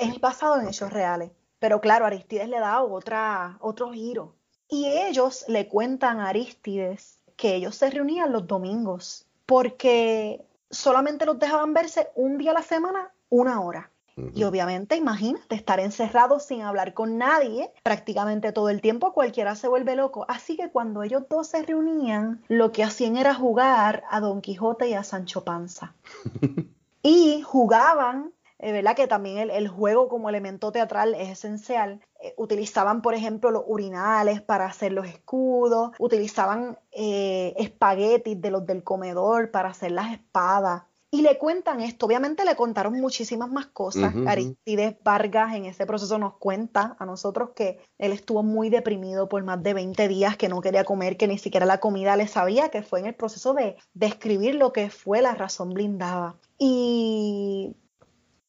Es 0.00 0.20
basado 0.20 0.60
en 0.60 0.68
hechos 0.68 0.92
reales. 0.92 1.30
Pero 1.58 1.80
claro, 1.80 2.06
Aristides 2.06 2.48
le 2.48 2.58
da 2.58 2.82
otra, 2.82 3.58
otro 3.60 3.92
giro. 3.92 4.34
Y 4.68 4.86
ellos 4.86 5.44
le 5.48 5.68
cuentan 5.68 6.20
a 6.20 6.28
Aristides 6.28 7.19
que 7.40 7.54
ellos 7.54 7.74
se 7.74 7.88
reunían 7.88 8.32
los 8.32 8.46
domingos 8.46 9.26
porque 9.46 10.44
solamente 10.70 11.24
los 11.24 11.38
dejaban 11.38 11.72
verse 11.72 12.08
un 12.14 12.36
día 12.36 12.50
a 12.50 12.54
la 12.54 12.62
semana, 12.62 13.10
una 13.30 13.62
hora. 13.62 13.90
Y 14.34 14.44
obviamente, 14.44 14.96
imagínate, 14.96 15.54
estar 15.54 15.80
encerrado 15.80 16.40
sin 16.40 16.60
hablar 16.60 16.92
con 16.92 17.16
nadie 17.16 17.72
prácticamente 17.82 18.52
todo 18.52 18.68
el 18.68 18.82
tiempo, 18.82 19.14
cualquiera 19.14 19.54
se 19.54 19.66
vuelve 19.66 19.96
loco. 19.96 20.26
Así 20.28 20.58
que 20.58 20.68
cuando 20.68 21.02
ellos 21.02 21.22
dos 21.30 21.46
se 21.46 21.62
reunían, 21.62 22.42
lo 22.48 22.70
que 22.70 22.84
hacían 22.84 23.16
era 23.16 23.32
jugar 23.32 24.04
a 24.10 24.20
Don 24.20 24.42
Quijote 24.42 24.90
y 24.90 24.92
a 24.92 25.02
Sancho 25.02 25.42
Panza. 25.42 25.94
y 27.02 27.40
jugaban 27.40 28.34
eh, 28.62 28.72
¿verdad? 28.72 28.94
Que 28.94 29.06
también 29.06 29.50
el, 29.50 29.68
juego 29.68 30.08
como 30.08 30.28
elemento 30.28 30.70
teatral 30.70 31.14
es 31.14 31.30
esencial. 31.30 32.00
Eh, 32.20 32.34
utilizaban, 32.36 33.00
por 33.00 33.14
ejemplo, 33.14 33.50
los 33.50 33.64
urinales 33.66 34.42
para 34.42 34.66
hacer 34.66 34.92
los 34.92 35.06
escudos, 35.06 35.92
utilizaban 35.98 36.78
eh, 36.92 37.54
espaguetis 37.56 38.40
de 38.40 38.50
los 38.50 38.66
del 38.66 38.84
comedor 38.84 39.50
para 39.50 39.70
hacer 39.70 39.92
las 39.92 40.12
espadas. 40.12 40.82
Y 41.12 41.22
le 41.22 41.38
cuentan 41.38 41.80
esto, 41.80 42.06
obviamente 42.06 42.44
le 42.44 42.54
contaron 42.54 43.00
muchísimas 43.00 43.50
más 43.50 43.66
cosas. 43.66 44.14
Aristides 44.28 44.94
Vargas 45.02 45.56
en 45.56 45.64
ese 45.64 45.84
proceso 45.84 46.18
nos 46.18 46.34
cuenta 46.34 46.94
a 47.00 47.06
nosotros 47.06 47.50
que 47.56 47.80
él 47.98 48.12
estuvo 48.12 48.44
muy 48.44 48.70
deprimido 48.70 49.28
por 49.28 49.42
más 49.42 49.60
de 49.60 49.74
20 49.74 50.06
días, 50.06 50.36
que 50.36 50.48
no 50.48 50.60
quería 50.60 50.84
comer, 50.84 51.16
que 51.16 51.26
ni 51.26 51.36
siquiera 51.36 51.66
la 51.66 51.80
comida 51.80 52.16
le 52.16 52.28
sabía, 52.28 52.68
que 52.68 52.82
fue 52.82 53.00
en 53.00 53.06
el 53.06 53.16
proceso 53.16 53.54
de 53.54 53.76
describir 53.92 54.54
lo 54.54 54.72
que 54.72 54.88
fue 54.88 55.20
la 55.20 55.34
razón 55.34 55.70
blindada. 55.70 56.36
Y 56.58 57.74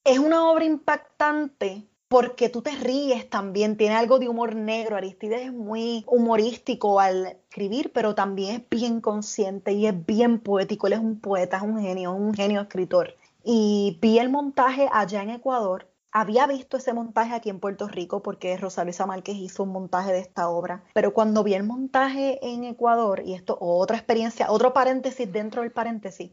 es 0.04 0.20
una 0.20 0.50
obra 0.50 0.66
impactante 0.66 1.88
porque 2.08 2.50
tú 2.50 2.62
te 2.62 2.72
ríes 2.72 3.30
también, 3.30 3.78
tiene 3.78 3.96
algo 3.96 4.20
de 4.20 4.28
humor 4.28 4.54
negro. 4.54 4.98
Aristides 4.98 5.44
es 5.44 5.54
muy 5.54 6.04
humorístico 6.08 7.00
al 7.00 7.28
escribir, 7.28 7.94
pero 7.94 8.16
también 8.16 8.56
es 8.56 8.70
bien 8.70 9.00
consciente 9.00 9.72
y 9.72 9.88
es 9.88 10.06
bien 10.06 10.40
poético. 10.40 10.88
Él 10.88 10.94
es 10.94 11.00
un 11.00 11.22
poeta, 11.22 11.58
es 11.58 11.64
un 11.64 11.80
genio, 11.80 12.12
un 12.12 12.34
genio 12.34 12.60
escritor. 12.60 13.16
Y 13.46 13.98
vi 14.02 14.20
el 14.20 14.30
montaje 14.30 14.90
allá 14.92 15.24
en 15.24 15.30
Ecuador. 15.30 15.88
Había 16.12 16.48
visto 16.48 16.76
ese 16.76 16.92
montaje 16.92 17.34
aquí 17.34 17.50
en 17.50 17.62
Puerto 17.62 17.88
Rico 17.88 18.22
porque 18.22 18.58
Rosario 18.58 18.94
Márquez 19.08 19.38
hizo 19.38 19.64
un 19.64 19.70
montaje 19.70 20.12
de 20.12 20.20
esta 20.20 20.50
obra, 20.50 20.84
pero 20.94 21.14
cuando 21.14 21.42
vi 21.46 21.54
el 21.54 21.64
montaje 21.64 22.46
en 22.46 22.66
Ecuador, 22.66 23.22
y 23.26 23.34
esto 23.36 23.58
otra 23.62 23.96
experiencia, 23.96 24.52
otro 24.52 24.74
paréntesis 24.74 25.32
dentro 25.32 25.62
del 25.62 25.72
paréntesis, 25.72 26.30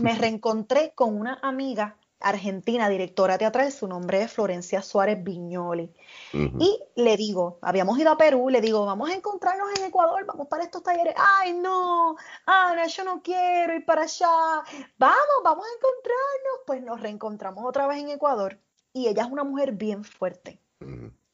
me 0.00 0.14
reencontré 0.18 0.90
con 0.96 1.16
una 1.16 1.38
amiga 1.40 1.96
argentina, 2.20 2.88
directora 2.88 3.38
teatral, 3.38 3.70
su 3.72 3.86
nombre 3.86 4.22
es 4.22 4.32
Florencia 4.32 4.82
Suárez 4.82 5.22
Viñoli. 5.22 5.92
Y 6.32 6.82
le 6.96 7.16
digo, 7.16 7.58
habíamos 7.62 7.98
ido 7.98 8.10
a 8.10 8.16
Perú, 8.16 8.48
le 8.48 8.60
digo, 8.60 8.86
vamos 8.86 9.10
a 9.10 9.14
encontrarnos 9.14 9.68
en 9.78 9.84
Ecuador, 9.84 10.24
vamos 10.26 10.48
para 10.48 10.64
estos 10.64 10.82
talleres. 10.82 11.14
Ay, 11.16 11.54
no, 11.54 12.16
Ana, 12.46 12.86
yo 12.86 13.04
no 13.04 13.22
quiero 13.22 13.74
ir 13.74 13.84
para 13.84 14.02
allá. 14.02 14.62
Vamos, 14.98 15.36
vamos 15.44 15.66
a 15.66 15.76
encontrarnos. 15.76 16.60
Pues 16.66 16.82
nos 16.82 17.00
reencontramos 17.00 17.64
otra 17.64 17.86
vez 17.86 17.98
en 17.98 18.10
Ecuador. 18.10 18.58
Y 18.92 19.08
ella 19.08 19.24
es 19.24 19.30
una 19.30 19.44
mujer 19.44 19.72
bien 19.72 20.04
fuerte. 20.04 20.60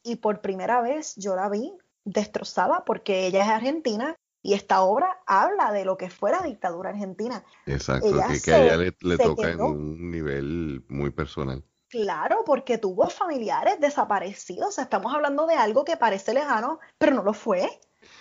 Y 0.02 0.16
por 0.16 0.40
primera 0.40 0.80
vez 0.80 1.14
yo 1.16 1.36
la 1.36 1.48
vi 1.48 1.72
destrozada 2.04 2.84
porque 2.84 3.26
ella 3.26 3.42
es 3.42 3.48
argentina 3.48 4.16
y 4.42 4.54
esta 4.54 4.82
obra 4.82 5.22
habla 5.26 5.72
de 5.72 5.84
lo 5.84 5.96
que 5.96 6.10
fue 6.10 6.32
la 6.32 6.42
dictadura 6.42 6.90
argentina. 6.90 7.44
Exacto, 7.66 8.12
que, 8.42 8.52
a 8.52 8.64
ella 8.64 8.92
le, 9.00 9.18
toca 9.18 9.50
en 9.50 9.60
un 9.60 10.10
nivel 10.10 10.84
muy 10.88 11.10
personal. 11.10 11.64
Claro, 11.88 12.42
porque 12.44 12.78
tuvo 12.78 13.08
familiares 13.08 13.78
desaparecidos. 13.78 14.78
estamos 14.78 15.14
hablando 15.14 15.46
de 15.46 15.54
algo 15.54 15.84
que 15.84 15.96
parece 15.96 16.34
lejano, 16.34 16.80
pero 16.98 17.14
no 17.14 17.22
lo 17.22 17.34
fue. 17.34 17.68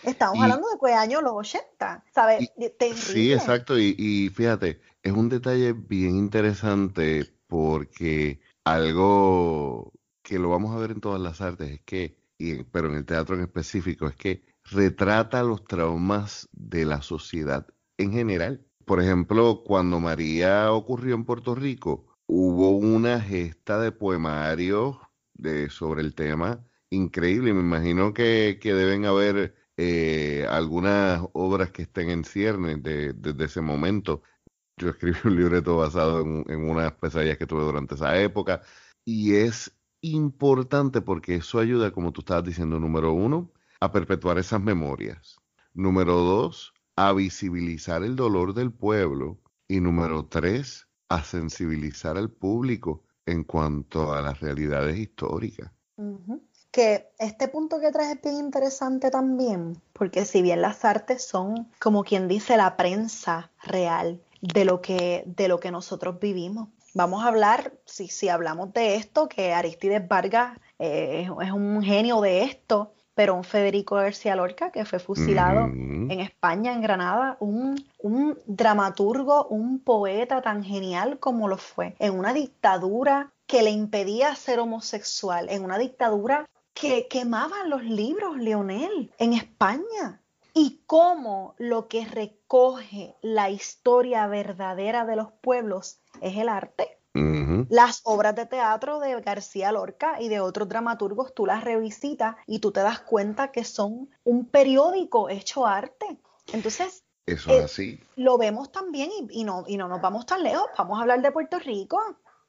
Estamos 0.03 0.39
hablando 0.39 0.67
de 0.69 0.77
que 0.77 0.93
años 0.93 1.23
los 1.23 1.34
80, 1.34 2.03
¿sabes? 2.13 2.51
Sí, 2.95 3.34
exacto. 3.34 3.79
Y, 3.79 3.95
y 3.97 4.29
fíjate, 4.29 4.79
es 5.01 5.12
un 5.12 5.29
detalle 5.29 5.73
bien 5.73 6.17
interesante 6.17 7.34
porque 7.47 8.39
algo 8.63 9.91
que 10.21 10.38
lo 10.38 10.49
vamos 10.49 10.75
a 10.75 10.79
ver 10.79 10.91
en 10.91 11.01
todas 11.01 11.19
las 11.19 11.41
artes 11.41 11.71
es 11.71 11.81
que, 11.81 12.17
y, 12.38 12.63
pero 12.65 12.89
en 12.89 12.95
el 12.95 13.05
teatro 13.05 13.36
en 13.36 13.41
específico, 13.41 14.07
es 14.07 14.15
que 14.15 14.51
retrata 14.63 15.43
los 15.43 15.63
traumas 15.65 16.50
de 16.52 16.86
la 16.86 17.02
sociedad 17.02 17.67
en 17.97 18.13
general. 18.13 18.65
Por 18.86 19.02
ejemplo, 19.02 19.63
cuando 19.65 20.00
María 20.00 20.71
ocurrió 20.71 21.15
en 21.15 21.26
Puerto 21.26 21.56
Rico, 21.56 22.08
hubo 22.28 22.71
una 22.71 23.19
gesta 23.21 23.80
de 23.80 23.91
poemario 23.91 25.00
de, 25.34 25.69
sobre 25.69 26.02
el 26.02 26.15
tema 26.15 26.65
increíble. 26.89 27.54
Me 27.54 27.62
imagino 27.62 28.13
que, 28.13 28.60
que 28.62 28.74
deben 28.74 29.06
haber 29.06 29.56
eh, 29.78 30.45
algunas 30.50 31.21
obras 31.34 31.71
que 31.71 31.84
estén 31.84 32.10
en 32.10 32.24
ciernes 32.24 32.82
desde 32.84 33.45
ese 33.45 33.62
momento. 33.62 34.24
Yo 34.78 34.89
escribí 34.89 35.17
un 35.26 35.36
libreto 35.36 35.78
basado 35.78 36.21
en, 36.21 36.45
en 36.50 36.69
unas 36.69 36.93
pesadillas 36.93 37.38
que 37.38 37.47
tuve 37.47 37.63
durante 37.63 37.95
esa 37.95 38.19
época 38.19 38.62
y 39.06 39.36
es 39.36 39.78
importante 40.02 41.02
porque 41.02 41.36
eso 41.36 41.60
ayuda, 41.60 41.91
como 41.91 42.12
tú 42.12 42.21
estabas 42.21 42.43
diciendo, 42.43 42.80
número 42.80 43.13
uno, 43.13 43.52
a 43.82 43.91
perpetuar 43.91 44.38
esas 44.38 44.62
memorias. 44.62 45.38
Número 45.74 46.13
dos, 46.13 46.74
a 46.96 47.12
visibilizar 47.13 48.04
el 48.04 48.15
dolor 48.15 48.54
del 48.54 48.72
pueblo. 48.72 49.39
Y 49.67 49.80
número 49.80 50.28
tres, 50.28 50.88
a 51.10 51.24
sensibilizar 51.24 52.17
al 52.17 52.30
público 52.30 53.04
en 53.26 53.44
cuanto 53.44 54.13
a 54.13 54.22
las 54.22 54.39
realidades 54.39 54.98
históricas. 54.98 55.72
Que 56.72 57.10
este 57.20 57.48
punto 57.48 57.80
que 57.80 57.91
traes 57.91 58.15
es 58.15 58.22
bien 58.22 58.38
interesante 58.38 59.10
también, 59.10 59.82
porque 59.94 60.26
si 60.26 60.41
bien 60.41 60.62
las 60.62 60.86
artes 60.86 61.26
son, 61.26 61.70
como 61.80 62.04
quien 62.04 62.28
dice, 62.28 62.58
la 62.58 62.78
prensa 62.78 63.52
real 63.63 64.22
de 64.41 64.65
lo 64.65 64.82
que, 64.82 65.24
de 65.26 65.48
lo 65.48 65.60
que 65.60 65.72
nosotros 65.72 66.20
vivimos. 66.20 66.70
Vamos 66.94 67.24
a 67.24 67.28
hablar, 67.28 67.74
si, 67.86 68.10
si 68.10 68.30
hablamos 68.30 68.74
de 68.74 68.96
esto, 68.96 69.30
que 69.30 69.54
Aristides 69.54 70.08
Vargas 70.08 70.58
eh, 70.80 71.28
es 71.41 71.52
un 71.52 71.82
genio 71.82 72.22
de 72.22 72.44
esto, 72.44 72.94
pero 73.13 73.36
un 73.36 73.43
Federico 73.43 73.95
García 73.95 74.36
Lorca 74.36 74.71
que 74.71 74.86
fue 74.86 75.00
fusilado 75.00 75.65
en 75.65 76.19
España, 76.19 76.74
en 76.74 76.82
Granada, 76.82 77.38
un, 77.39 77.84
un, 78.00 78.38
dramaturgo, 78.45 79.47
un 79.47 79.80
poeta 79.80 80.41
tan 80.41 80.63
genial 80.63 81.19
como 81.19 81.47
lo 81.47 81.58
fue, 81.58 81.95
en 82.00 82.17
una 82.17 82.34
dictadura 82.34 83.32
que 83.45 83.63
le 83.63 83.71
impedía 83.71 84.36
ser 84.36 84.60
homosexual, 84.60 85.50
en 85.50 85.63
una 85.63 85.78
dictadura 85.78 86.47
que 86.74 87.08
quemaban 87.08 87.69
los 87.69 87.84
libros, 87.84 88.38
Leonel, 88.38 89.12
en 89.17 89.34
España. 89.34 90.21
Y 90.54 90.82
cómo 90.86 91.56
lo 91.58 91.88
que 91.88 92.06
recoge 92.06 93.15
la 93.21 93.50
historia 93.50 94.28
verdadera 94.28 95.06
de 95.06 95.15
los 95.15 95.32
pueblos 95.32 96.00
es 96.21 96.38
el 96.38 96.50
arte. 96.50 97.01
Las 97.13 98.02
obras 98.04 98.36
de 98.36 98.45
teatro 98.45 99.00
de 99.00 99.19
García 99.21 99.71
Lorca 99.71 100.21
y 100.21 100.30
de 100.30 100.39
otros 100.39 100.69
dramaturgos, 100.69 101.34
tú 101.34 101.45
las 101.45 101.63
revisitas 101.63 102.36
y 102.47 102.60
tú 102.60 102.71
te 102.71 102.82
das 102.82 103.02
cuenta 103.02 103.52
que 103.52 103.63
son 103.63 104.10
un 104.24 104.45
periódico 104.45 105.30
hecho 105.30 105.65
arte. 105.67 106.19
Entonces, 106.54 107.04
eso 107.26 107.52
es 107.52 107.60
eh, 107.60 107.63
así. 107.63 108.04
Lo 108.15 108.38
vemos 108.38 108.71
también 108.71 109.10
y, 109.30 109.43
no, 109.43 109.65
y 109.67 109.78
no 109.78 109.88
nos 109.88 110.02
vamos 110.02 110.26
tan 110.26 110.43
lejos. 110.43 110.67
Vamos 110.78 110.97
a 110.97 111.02
hablar 111.02 111.21
de 111.21 111.32
Puerto 111.32 111.60
Rico. 111.60 112.00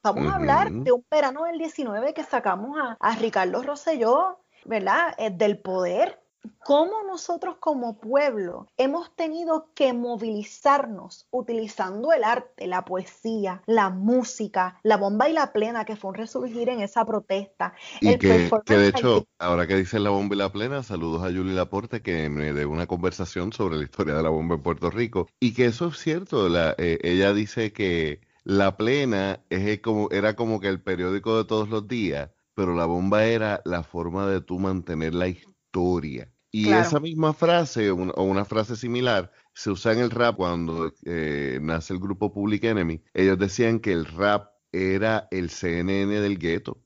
Vamos 0.02 0.32
a 0.32 0.36
hablar 0.36 0.72
de 0.72 0.90
un 0.90 1.04
verano 1.10 1.44
del 1.44 1.58
19 1.58 2.14
que 2.14 2.24
sacamos 2.24 2.76
a, 2.78 2.96
a 2.98 3.16
Ricardo 3.16 3.62
Rosselló, 3.62 4.40
¿verdad? 4.64 5.14
Eh, 5.18 5.30
del 5.30 5.58
poder 5.58 6.21
cómo 6.64 7.02
nosotros 7.06 7.56
como 7.58 7.98
pueblo 7.98 8.66
hemos 8.76 9.14
tenido 9.14 9.68
que 9.74 9.92
movilizarnos 9.92 11.26
utilizando 11.30 12.12
el 12.12 12.24
arte, 12.24 12.66
la 12.66 12.84
poesía, 12.84 13.62
la 13.66 13.90
música, 13.90 14.78
la 14.82 14.96
bomba 14.96 15.28
y 15.28 15.32
la 15.32 15.52
plena, 15.52 15.84
que 15.84 15.96
fue 15.96 16.10
un 16.10 16.16
resurgir 16.16 16.68
en 16.68 16.80
esa 16.80 17.04
protesta. 17.04 17.74
Y 18.00 18.16
que, 18.18 18.48
de 18.66 18.88
hecho, 18.88 19.26
ahora 19.38 19.66
que 19.66 19.76
dice 19.76 19.98
la 19.98 20.10
bomba 20.10 20.34
y 20.34 20.38
la 20.38 20.52
plena, 20.52 20.82
saludos 20.82 21.22
a 21.22 21.26
Julie 21.26 21.54
Laporte 21.54 22.02
que 22.02 22.28
me 22.28 22.52
dio 22.52 22.70
una 22.70 22.86
conversación 22.86 23.52
sobre 23.52 23.76
la 23.76 23.84
historia 23.84 24.14
de 24.14 24.22
la 24.22 24.30
bomba 24.30 24.56
en 24.56 24.62
Puerto 24.62 24.90
Rico 24.90 25.28
y 25.40 25.54
que 25.54 25.66
eso 25.66 25.88
es 25.88 25.98
cierto, 25.98 26.48
eh, 26.78 26.98
ella 27.02 27.32
dice 27.32 27.72
que 27.72 28.20
la 28.44 28.76
plena 28.76 29.40
es 29.50 29.80
como, 29.80 30.10
era 30.10 30.34
como 30.34 30.60
que 30.60 30.68
el 30.68 30.80
periódico 30.80 31.36
de 31.36 31.44
todos 31.44 31.68
los 31.68 31.86
días, 31.86 32.30
pero 32.54 32.74
la 32.74 32.86
bomba 32.86 33.24
era 33.24 33.62
la 33.64 33.82
forma 33.82 34.26
de 34.26 34.40
tú 34.40 34.58
mantener 34.58 35.14
la 35.14 35.28
historia. 35.28 36.31
Y 36.54 36.70
esa 36.70 37.00
misma 37.00 37.32
frase 37.32 37.90
o 37.90 38.22
una, 38.22 38.44
frase 38.44 38.76
similar 38.76 39.32
se 39.54 39.70
usa 39.70 39.94
en 39.94 40.00
el 40.00 40.10
rap 40.10 40.36
cuando 40.36 40.92
eh, 41.04 41.58
nace 41.62 41.94
el 41.94 41.98
grupo 41.98 42.32
Public 42.32 42.64
Enemy. 42.64 43.02
Ellos 43.14 43.38
decían 43.38 43.80
que 43.80 43.92
el 43.92 44.04
rap 44.04 44.50
era 44.70 45.28
el 45.30 45.48
CNN 45.48 46.20
del 46.20 46.38
gueto. 46.38 46.78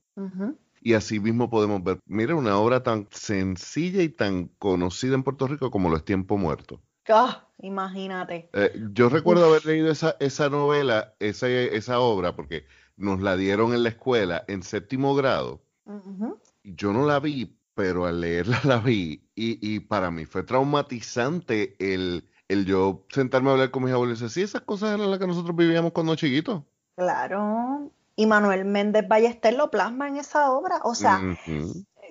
Y 0.81 0.95
así 0.95 1.19
mismo 1.19 1.51
podemos 1.51 1.83
ver, 1.83 1.99
mira, 2.07 2.37
una 2.37 2.59
obra 2.59 2.85
tan 2.85 3.09
sencilla 3.11 4.03
y 4.03 4.09
tan 4.09 4.47
conocida 4.59 5.17
en 5.17 5.25
Puerto 5.25 5.49
Rico 5.49 5.71
como 5.73 5.91
lo 5.91 5.97
es 5.97 6.05
Tiempo 6.05 6.39
Muerto. 6.39 6.81
Ah, 7.09 7.49
imagínate. 7.59 8.49
Eh, 8.53 8.73
yo 8.93 9.09
recuerdo 9.09 9.47
haber 9.47 9.67
leído 9.67 9.91
esa, 9.91 10.17
esa 10.21 10.49
novela, 10.49 11.15
esa, 11.19 11.49
esa 11.49 11.99
obra, 11.99 12.37
porque 12.37 12.67
nos 12.97 13.21
la 13.21 13.37
dieron 13.37 13.75
en 13.75 13.83
la 13.83 13.89
escuela 13.89 14.45
en 14.47 14.63
séptimo 14.63 15.15
grado. 15.17 15.61
Yo 16.63 16.93
no 16.93 17.07
la 17.07 17.21
vi, 17.21 17.56
pero 17.77 18.07
al 18.07 18.23
leerla 18.23 18.59
la 18.65 18.79
vi 18.79 19.23
y, 19.37 19.81
para 19.81 20.11
mí 20.11 20.25
fue 20.25 20.43
traumatizante 20.43 21.77
el, 21.79 22.25
el 22.49 22.65
yo 22.65 23.05
sentarme 23.11 23.51
a 23.51 23.53
hablar 23.53 23.71
con 23.71 23.85
mis 23.85 23.93
abuelos 23.93 24.19
y 24.19 24.25
decir, 24.25 24.35
sí, 24.35 24.43
esas 24.43 24.63
cosas 24.63 24.95
eran 24.95 25.11
las 25.11 25.21
que 25.21 25.27
nosotros 25.27 25.55
vivíamos 25.55 25.93
cuando 25.93 26.17
chiquitos. 26.17 26.65
Claro, 26.97 27.93
y 28.17 28.25
Manuel 28.25 28.65
Méndez 28.65 29.07
Ballester 29.07 29.53
lo 29.55 29.71
plasma 29.71 30.09
en 30.09 30.17
esa 30.17 30.51
obra, 30.51 30.81
o 30.85 30.95
sea, 30.95 31.21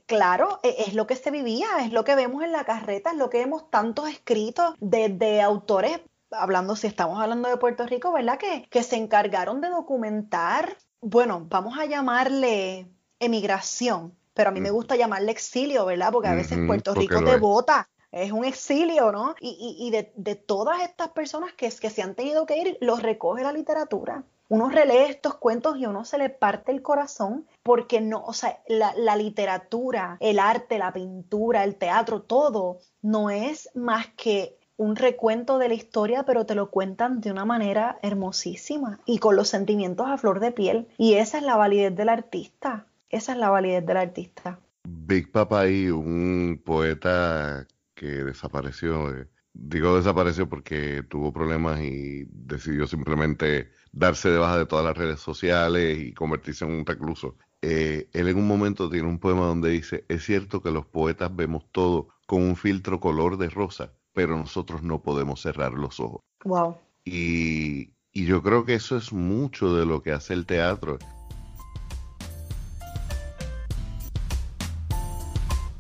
claro, 0.06 0.60
e, 0.62 0.76
es, 0.86 0.94
lo 0.94 1.08
que 1.08 1.16
se 1.16 1.32
vivía, 1.32 1.68
es 1.82 1.92
lo 1.92 2.04
que 2.04 2.14
vemos 2.14 2.44
en 2.44 2.52
la 2.52 2.64
carreta, 2.64 3.10
es 3.10 3.18
lo 3.18 3.32
que 3.32 3.40
vemos 3.40 3.72
tantos 3.72 4.08
escritos 4.08 4.76
de, 4.80 5.42
autores, 5.42 6.00
hablando, 6.30 6.76
si 6.76 6.86
estamos 6.86 7.20
hablando 7.20 7.50
de 7.50 7.58
Puerto 7.58 7.88
Rico, 7.88 8.14
¿verdad? 8.14 8.38
Que, 8.38 8.68
que 8.70 8.84
se 8.84 8.98
encargaron 8.98 9.62
de 9.62 9.70
documentar, 9.70 10.78
bueno, 11.02 11.48
vamos 11.50 11.80
a 11.80 11.86
llamarle 11.86 12.88
emigración, 13.20 14.16
pero 14.36 14.50
a 14.50 14.54
mí 14.54 14.62
me 14.62 14.70
gusta 14.70 14.96
llamarle 14.96 15.32
exilio, 15.32 15.86
¿verdad? 15.86 16.12
Porque 16.12 16.28
a 16.28 16.36
veces 16.36 16.60
Puerto 16.68 16.94
Rico 16.94 17.24
te 17.24 17.38
vota, 17.38 17.90
es 18.12 18.32
un 18.32 18.46
exilio, 18.46 19.12
¿no? 19.12 19.34
Y, 19.40 19.78
y, 19.80 19.90
de, 19.90 20.12
de, 20.16 20.36
todas 20.36 20.84
estas 20.84 21.10
personas 21.10 21.54
que, 21.54 21.70
que 21.70 21.90
se 21.90 22.02
han 22.02 22.16
tenido 22.16 22.46
que 22.46 22.58
ir, 22.58 22.78
los 22.82 23.02
recoge 23.02 23.44
la 23.44 23.52
literatura. 23.52 24.24
Uno 24.48 24.70
relee 24.70 25.10
estos 25.10 25.36
cuentos 25.36 25.78
y 25.78 25.86
uno 25.86 26.06
se 26.06 26.20
le 26.20 26.30
parte 26.30 26.72
el 26.72 26.84
corazón 26.84 27.48
porque 27.64 28.00
no, 28.00 28.24
o 28.24 28.34
sea, 28.34 28.60
la, 28.68 28.94
la 28.96 29.16
literatura, 29.16 30.18
el 30.20 30.38
arte, 30.38 30.78
la 30.78 30.94
pintura, 30.94 31.64
el 31.64 31.76
teatro, 31.76 32.22
todo 32.22 32.80
no 33.02 33.32
es 33.32 33.70
más 33.74 34.08
que 34.16 34.58
un 34.78 34.96
recuento 34.96 35.58
de 35.58 35.70
la 35.70 35.74
historia, 35.74 36.24
pero 36.24 36.46
te 36.46 36.56
lo 36.56 36.70
cuentan 36.70 37.22
de 37.22 37.32
una 37.32 37.46
manera 37.46 37.98
hermosísima 38.02 39.00
y 39.06 39.20
con 39.20 39.36
los 39.36 39.50
sentimientos 39.50 40.08
a 40.08 40.18
flor 40.18 40.40
de 40.40 40.52
piel. 40.52 40.88
Y 40.98 41.14
esa 41.16 41.38
es 41.38 41.44
la 41.44 41.56
validez 41.56 41.96
del 41.96 42.10
artista. 42.10 42.86
Esa 43.10 43.34
es 43.34 43.38
la 43.38 43.50
validez 43.50 43.86
del 43.86 43.98
artista. 43.98 44.60
Big 44.84 45.32
Papa 45.32 45.68
y 45.68 45.90
un 45.90 46.62
poeta 46.64 47.68
que 47.94 48.06
desapareció, 48.06 49.16
eh, 49.16 49.28
digo 49.54 49.96
desapareció 49.96 50.48
porque 50.48 51.04
tuvo 51.04 51.32
problemas 51.34 51.82
y 51.82 52.26
decidió 52.30 52.88
simplemente 52.88 53.72
darse 53.92 54.30
de 54.30 54.38
baja 54.38 54.58
de 54.58 54.66
todas 54.66 54.86
las 54.86 54.98
redes 54.98 55.20
sociales 55.20 55.98
y 55.98 56.14
convertirse 56.14 56.66
en 56.66 56.72
un 56.72 56.86
recluso. 56.86 57.38
Eh, 57.62 58.10
él 58.14 58.28
en 58.28 58.38
un 58.38 58.48
momento 58.48 58.90
tiene 58.90 59.08
un 59.08 59.20
poema 59.20 59.46
donde 59.46 59.70
dice, 59.70 60.06
es 60.08 60.24
cierto 60.24 60.62
que 60.62 60.72
los 60.72 60.86
poetas 60.86 61.36
vemos 61.36 61.66
todo 61.72 62.10
con 62.28 62.44
un 62.44 62.56
filtro 62.56 63.00
color 63.00 63.38
de 63.38 63.50
rosa, 63.50 63.94
pero 64.14 64.38
nosotros 64.38 64.84
no 64.84 65.02
podemos 65.02 65.42
cerrar 65.42 65.74
los 65.74 66.00
ojos. 66.00 66.22
Wow. 66.44 66.78
Y, 67.04 67.94
y 68.12 68.26
yo 68.26 68.44
creo 68.44 68.66
que 68.66 68.76
eso 68.76 68.98
es 68.98 69.14
mucho 69.14 69.76
de 69.76 69.86
lo 69.86 70.04
que 70.04 70.12
hace 70.12 70.34
el 70.34 70.46
teatro. 70.46 71.00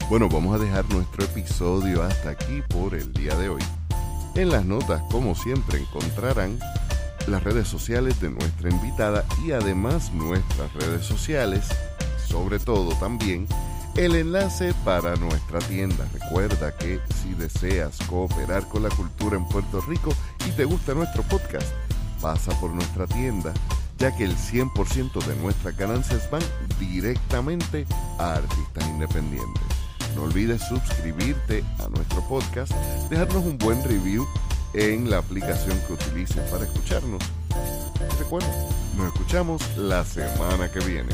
Bueno, 0.07 0.29
vamos 0.29 0.53
a 0.53 0.63
dejar 0.63 0.87
nuestro 0.93 1.25
episodio 1.25 2.03
hasta 2.03 2.29
aquí 2.29 2.61
por 2.69 2.93
el 2.93 3.11
día 3.13 3.35
de 3.35 3.49
hoy. 3.49 3.61
En 4.35 4.49
las 4.49 4.63
notas, 4.63 5.01
como 5.09 5.33
siempre, 5.33 5.79
encontrarán 5.79 6.59
las 7.25 7.43
redes 7.43 7.67
sociales 7.67 8.21
de 8.21 8.29
nuestra 8.29 8.69
invitada 8.69 9.25
y 9.43 9.51
además 9.51 10.13
nuestras 10.13 10.71
redes 10.75 11.07
sociales, 11.07 11.65
sobre 12.27 12.59
todo 12.59 12.93
también 12.99 13.47
el 13.95 14.13
enlace 14.13 14.75
para 14.85 15.15
nuestra 15.15 15.57
tienda. 15.57 16.07
Recuerda 16.13 16.77
que 16.77 16.99
si 17.23 17.33
deseas 17.33 17.97
cooperar 18.07 18.67
con 18.67 18.83
la 18.83 18.89
cultura 18.89 19.37
en 19.37 19.49
Puerto 19.49 19.81
Rico 19.81 20.13
y 20.47 20.51
te 20.51 20.65
gusta 20.65 20.93
nuestro 20.93 21.23
podcast, 21.23 21.73
pasa 22.21 22.51
por 22.59 22.69
nuestra 22.69 23.07
tienda, 23.07 23.51
ya 23.97 24.15
que 24.15 24.25
el 24.25 24.37
100% 24.37 25.25
de 25.25 25.35
nuestras 25.37 25.75
ganancias 25.75 26.29
van 26.29 26.43
directamente 26.79 27.87
a 28.19 28.35
artistas 28.35 28.87
independientes. 28.87 29.84
No 30.15 30.23
olvides 30.23 30.61
suscribirte 30.63 31.63
a 31.79 31.89
nuestro 31.89 32.21
podcast, 32.27 32.71
dejarnos 33.09 33.43
un 33.43 33.57
buen 33.57 33.83
review 33.83 34.25
en 34.73 35.09
la 35.09 35.17
aplicación 35.17 35.77
que 35.87 35.93
utilices 35.93 36.49
para 36.49 36.65
escucharnos. 36.65 37.21
Recuerda, 38.19 38.47
nos 38.97 39.07
escuchamos 39.07 39.61
la 39.77 40.03
semana 40.03 40.71
que 40.71 40.79
viene. 40.79 41.13